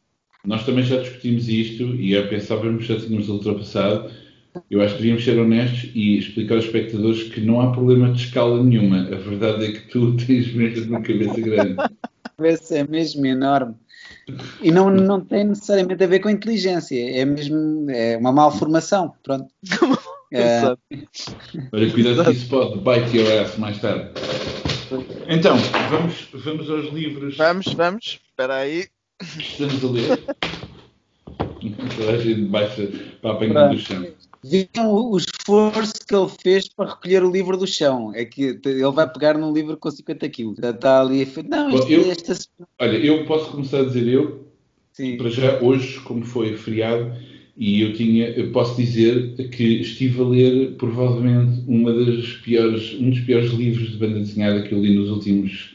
[0.46, 4.10] nós também já discutimos isto e eu pensávamos que já tínhamos ultrapassado.
[4.70, 8.26] Eu acho que devíamos ser honestos e explicar aos espectadores que não há problema de
[8.26, 9.04] escala nenhuma.
[9.04, 11.76] A verdade é que tu tens mesmo uma cabeça grande.
[11.80, 13.76] A cabeça é mesmo enorme.
[14.62, 19.14] E não, não tem necessariamente a ver com inteligência, é mesmo é uma malformação.
[19.24, 19.48] Pronto.
[20.34, 20.76] é...
[21.72, 24.10] Olha, cuidado que isso pode bite your ass mais tarde.
[25.28, 25.56] Então,
[25.90, 27.38] vamos, vamos aos livros.
[27.38, 28.20] Vamos, vamos.
[28.30, 28.88] Espera aí.
[29.22, 30.20] Estamos a ler.
[31.98, 32.90] Toda a gente baixa
[33.22, 34.08] para apanhar do chão.
[34.44, 38.12] Viram o esforço que ele fez para recolher o livro do chão.
[38.16, 40.58] É que ele vai pegar num livro com 50 quilos.
[40.60, 41.28] Já está ali.
[41.48, 42.36] Não, isto, eu, esta...
[42.80, 44.48] Olha, eu posso começar a dizer eu.
[44.94, 45.18] Sim.
[45.18, 47.14] Para já, hoje, como foi feriado,
[47.56, 53.10] e eu tinha, eu posso dizer que estive a ler provavelmente uma das piores, um
[53.10, 55.71] dos piores livros de banda desenhada que eu li nos últimos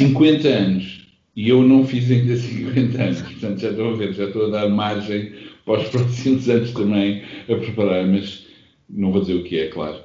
[0.00, 4.24] 50 anos e eu não fiz ainda 50 anos, portanto já estou a ver, já
[4.24, 5.34] estou a dar margem
[5.64, 8.46] para os próximos anos também a preparar, mas
[8.88, 10.00] não vou dizer o que é, claro.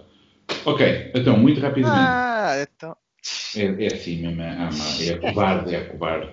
[0.65, 1.97] Ok, então, muito rapidamente.
[1.97, 2.95] Ah, então.
[3.55, 4.69] É, é assim mesmo, é,
[4.99, 6.27] é, é covarde, é covarde.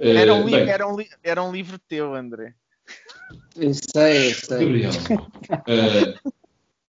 [0.00, 2.54] Uh, era, um bem, era, um era um livro teu, André.
[3.56, 4.58] Eu sei, eu sei.
[4.58, 4.90] Gabriel.
[5.52, 6.32] Uh,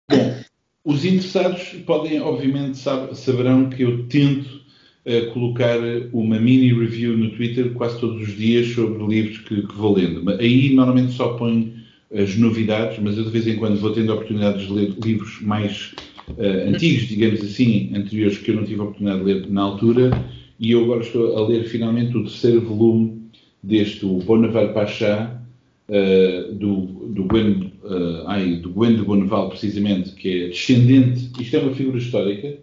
[0.08, 0.40] bom,
[0.84, 4.63] os interessados podem, obviamente, saberão que eu tento
[5.06, 5.78] a colocar
[6.12, 10.28] uma mini review no Twitter quase todos os dias sobre livros que, que vou lendo.
[10.30, 11.72] Aí normalmente só ponho
[12.14, 15.94] as novidades, mas eu de vez em quando vou tendo oportunidades de ler livros mais
[16.30, 20.10] uh, antigos, digamos assim, anteriores que eu não tive a oportunidade de ler na altura,
[20.58, 23.24] e eu agora estou a ler finalmente o terceiro volume
[23.62, 25.42] deste, o Bonaval Pachá,
[25.88, 31.56] uh, do, do, Gwen, uh, ai, do Gwen de Bonaval, precisamente, que é descendente, isto
[31.56, 32.58] é uma figura histórica,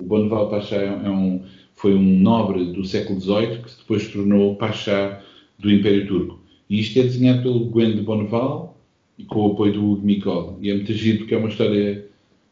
[0.00, 1.42] o Bonaval Pachá é, é um
[1.78, 5.22] foi um nobre do século XVIII que depois se tornou Pachá
[5.58, 6.40] do Império Turco.
[6.68, 8.76] E isto é desenhado pelo Gwen de Bonneval
[9.16, 10.58] e com o apoio do Hugo Micol.
[10.60, 12.04] E é muito giro porque é uma história,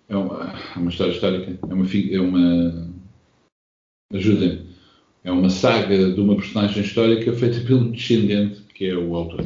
[0.09, 2.89] é uma, é uma história histórica, é uma, é uma
[4.14, 4.66] ajudem
[5.27, 9.45] é uma saga de uma personagem histórica feita pelo descendente, que é o autor.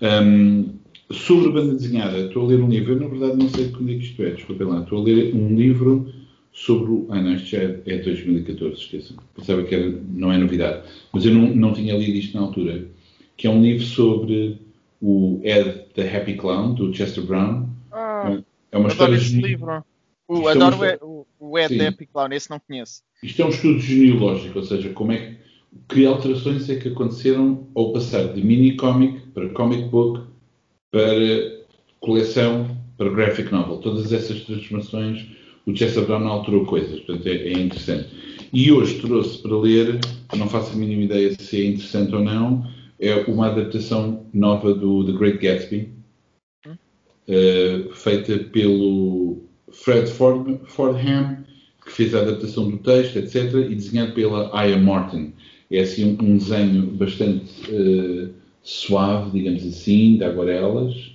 [0.00, 0.70] Um,
[1.10, 3.94] sobre banda desenhada, estou a ler um livro, eu na verdade não sei quando é
[3.96, 6.10] que isto é, desculpem lá, estou a ler um livro
[6.52, 7.06] sobre o.
[7.10, 9.16] Ah, não, isto já é, é 2014, esqueçam.
[9.34, 10.86] Pensava que era, não é novidade.
[11.12, 12.86] Mas eu não, não tinha lido isto na altura.
[13.36, 14.60] Que é um livro sobre
[15.00, 17.68] o Ed the Happy Clown, do Chester Brown.
[17.90, 18.38] Ah,
[18.70, 19.16] é uma história.
[19.16, 19.84] Esse livro.
[20.28, 23.02] O, é adoro é o, o Ed the Happy Clown, esse não conheço.
[23.22, 25.36] Isto é um estudo genealógico, ou seja, como é que,
[25.88, 30.22] que alterações é que aconteceram ao passar de mini comic para comic book
[30.90, 31.62] para
[32.00, 33.78] coleção para graphic novel.
[33.78, 35.26] Todas essas transformações
[35.66, 38.08] o Chester Brown alterou coisas, portanto é, é, interessante.
[38.52, 40.00] E hoje trouxe para ler,
[40.36, 42.66] não faço a mínima ideia se é interessante ou não,
[42.98, 45.88] é uma adaptação nova do The Great Gatsby,
[47.28, 51.38] uh, feita pelo Fred Ford, Fordham,
[51.84, 55.32] que fez a adaptação do texto, etc., e desenhado pela Aya Martin.
[55.70, 58.30] É assim um, um desenho bastante uh,
[58.62, 61.11] suave, digamos assim, de aguarelas,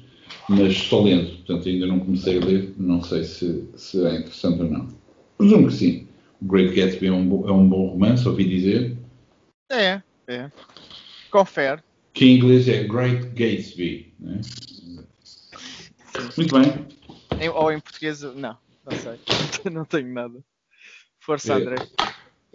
[0.49, 4.61] mas só lendo, portanto ainda não comecei a ler, não sei se, se é interessante
[4.61, 4.87] ou não.
[5.37, 6.07] Presumo que sim.
[6.41, 8.97] O Great Gatsby é um, é um bom romance, ouvi dizer.
[9.71, 10.51] É, é.
[11.31, 11.81] Confere.
[12.13, 14.13] Que em inglês é Great Gatsby.
[14.19, 14.41] Né?
[16.37, 16.85] Muito bem.
[17.39, 19.19] Em, ou em português, não, não sei.
[19.71, 20.39] não tenho nada.
[21.19, 21.75] Força, é, André.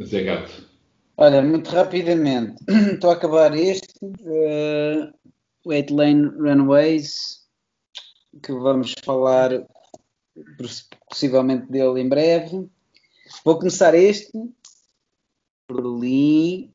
[0.02, 0.72] Zé Gato.
[1.16, 2.54] Olha, muito rapidamente,
[2.94, 3.94] estou a acabar este.
[4.02, 5.12] Uh,
[5.70, 7.41] Eight Lane Runways
[8.40, 9.66] que vamos falar
[11.08, 12.68] possivelmente dele em breve.
[13.44, 14.32] Vou começar este.
[15.70, 16.72] Berlim.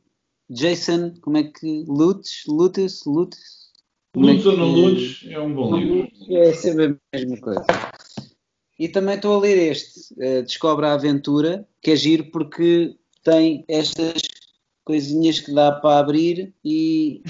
[0.49, 1.85] Jason, como é que.
[1.87, 2.43] Lutz?
[2.47, 3.05] Lutz?
[3.05, 3.67] Lutz?
[4.15, 6.07] Lutz ou não Lutz é um bom livro.
[6.29, 7.65] É sempre a mesma coisa.
[8.79, 13.65] E também estou a ler este, uh, Descobre a Aventura, que é giro porque tem
[13.67, 14.21] estas
[14.83, 17.21] coisinhas que dá para abrir e.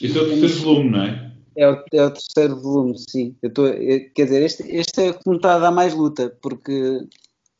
[0.00, 1.27] Isso é o terceiro volume, não é?
[1.58, 3.34] É o, é o terceiro volume, sim.
[3.42, 6.32] Eu tô, eu, quer dizer, este, este é que me está a dar mais luta,
[6.40, 7.00] porque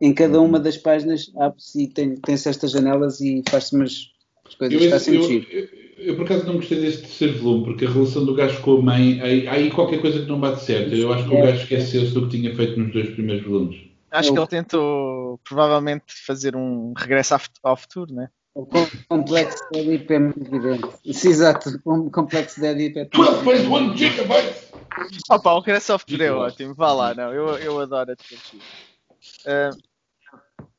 [0.00, 4.08] em cada uma das páginas abre-se e tem, tem-se estas janelas e faz-se umas
[4.56, 4.80] coisas.
[4.80, 5.68] Eu, está sempre eu, eu,
[5.98, 8.82] eu, por acaso não gostei deste terceiro volume, porque a relação do gajo com a
[8.82, 10.94] mãe, aí, há aí qualquer coisa que não bate certo.
[10.94, 11.42] Eu acho que o É.
[11.42, 13.80] gajo esqueceu-se do que tinha feito nos dois primeiros volumes.
[14.12, 17.34] Acho Eu- que ele tentou provavelmente fazer um regresso
[17.64, 18.28] ao futuro, né?
[18.58, 20.88] O com- complexo de Edipo é muito evidente.
[21.04, 21.80] Exato.
[21.84, 24.72] O complexo de Edipo é tão 12.1 gigabytes!
[25.30, 26.74] Opa, o regresso ao futuro é ótimo.
[26.74, 27.32] Vá lá, não.
[27.32, 28.60] Eu, eu adoro a trilogia.
[29.46, 29.70] Ah,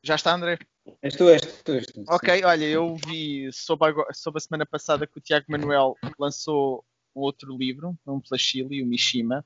[0.02, 0.58] já está, André?
[1.02, 2.04] És tu, és tu, és tu.
[2.06, 6.84] Ok, olha, eu vi, soube, agora- soube a semana passada que o Tiago Manuel lançou
[7.16, 9.42] um outro livro, um pela Chile, o Mishima.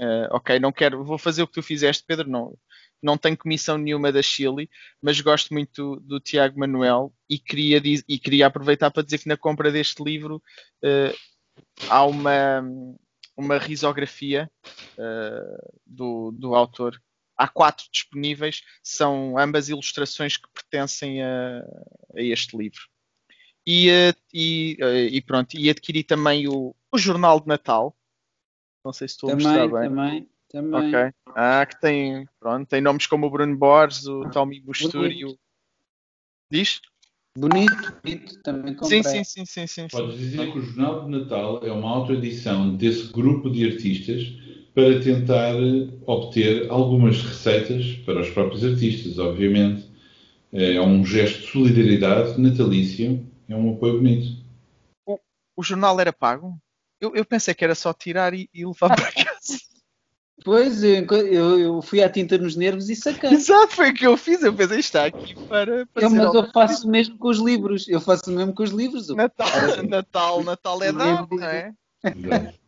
[0.00, 2.54] Eh, ok, não quero, vou fazer o que tu fizeste, Pedro, não,
[3.04, 4.68] não tenho comissão nenhuma da Chile,
[5.00, 9.36] mas gosto muito do, Tiago Manuel e queria, e queria aproveitar para dizer que na
[9.36, 10.42] compra deste livro
[10.82, 11.14] eh,
[11.88, 12.64] há uma,
[13.36, 14.50] uma risografia
[14.96, 17.00] eh, do, do autor.
[17.36, 21.60] Há quatro disponíveis, são ambas ilustrações que pertencem a,
[22.16, 22.80] a este livro.
[23.66, 24.78] E, eh, e,
[25.12, 27.94] e pronto, e adquiri também o, o Jornal de Natal.
[28.82, 29.88] Não sei se estou a mostrar Também, bem.
[29.88, 30.94] também, também.
[30.94, 31.12] Ok.
[31.34, 35.36] Ah, que tem, pronto, tem nomes como o Bruno Borges, o Tommy Busture e o.
[36.50, 36.80] Diz?
[37.36, 37.74] Bonito,
[38.04, 39.02] bonito, também comprei.
[39.02, 39.88] Sim, sim, sim, sim.
[39.90, 44.22] Podes dizer que o Jornal de Natal é uma autoedição desse grupo de artistas
[44.72, 49.92] para tentar eh, obter algumas receitas para os próprios artistas, obviamente.
[50.52, 54.44] É um gesto de solidariedade natalício, é um apoio bonito.
[55.56, 56.56] O jornal era pago?
[57.00, 59.58] Eu, eu pensei que era só tirar e, e levar para casa.
[60.44, 63.30] Pois, eu, eu, eu fui à tinta nos nervos e saquei.
[63.30, 64.42] Exato, foi o que eu fiz.
[64.42, 65.86] Eu pensei, está aqui para.
[65.86, 67.88] para Eu, mas eu faço o mesmo com os livros.
[67.88, 69.08] Eu faço o mesmo com os livros.
[69.08, 69.48] Natal,
[69.88, 71.72] Natal, Natal é dado, não é?
[72.04, 72.58] Exato.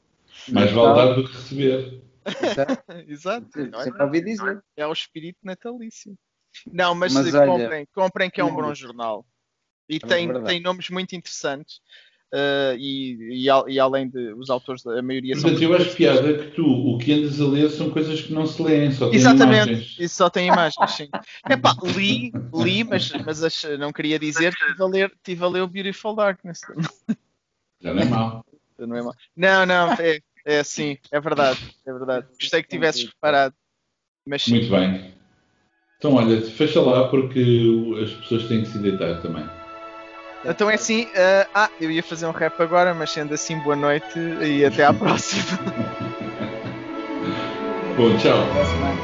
[0.48, 2.02] Mais vale dar do que receber.
[2.42, 3.82] Exato, Exato.
[3.84, 4.64] Sempre ouvi dizer.
[4.74, 6.16] É o espírito natalício.
[6.72, 9.26] Não, mas, Mas eh, olha- comprem, comprem que é um bom jornal.
[9.86, 10.46] E É tem, verdade.
[10.46, 11.80] tem nomes muito interessantes.
[12.32, 15.42] Eh, e, e, e além de os autores, a maioria são.
[15.50, 18.46] Portanto, eu acho piada que tu, o que andas a ler são coisas que não
[18.46, 19.96] se leem, só têm Exatamente, imagens.
[19.98, 21.08] isso só tem imagens, sim.
[21.48, 25.48] Epá, li, li, mas, mas ach- não queria dizer que estive a ler, tive a
[25.48, 26.60] ler o Beautiful Darkness.
[27.80, 28.44] Já não é mau.
[28.78, 29.14] Não, é mau.
[29.34, 32.26] não, não, é, é sim, é verdade, é verdade.
[32.38, 33.54] Gostei que tivesses reparado.
[34.26, 35.14] Mas sim, Muito bem.
[35.96, 37.40] Então, olha, fecha lá porque
[38.04, 39.48] as pessoas têm que se deitar também.
[40.44, 41.06] Então é assim.
[41.14, 44.84] eh, ah, eu ia fazer um rap agora, mas sendo assim, boa noite e até
[44.84, 45.58] à próxima.
[47.96, 48.95] Bom, tchau.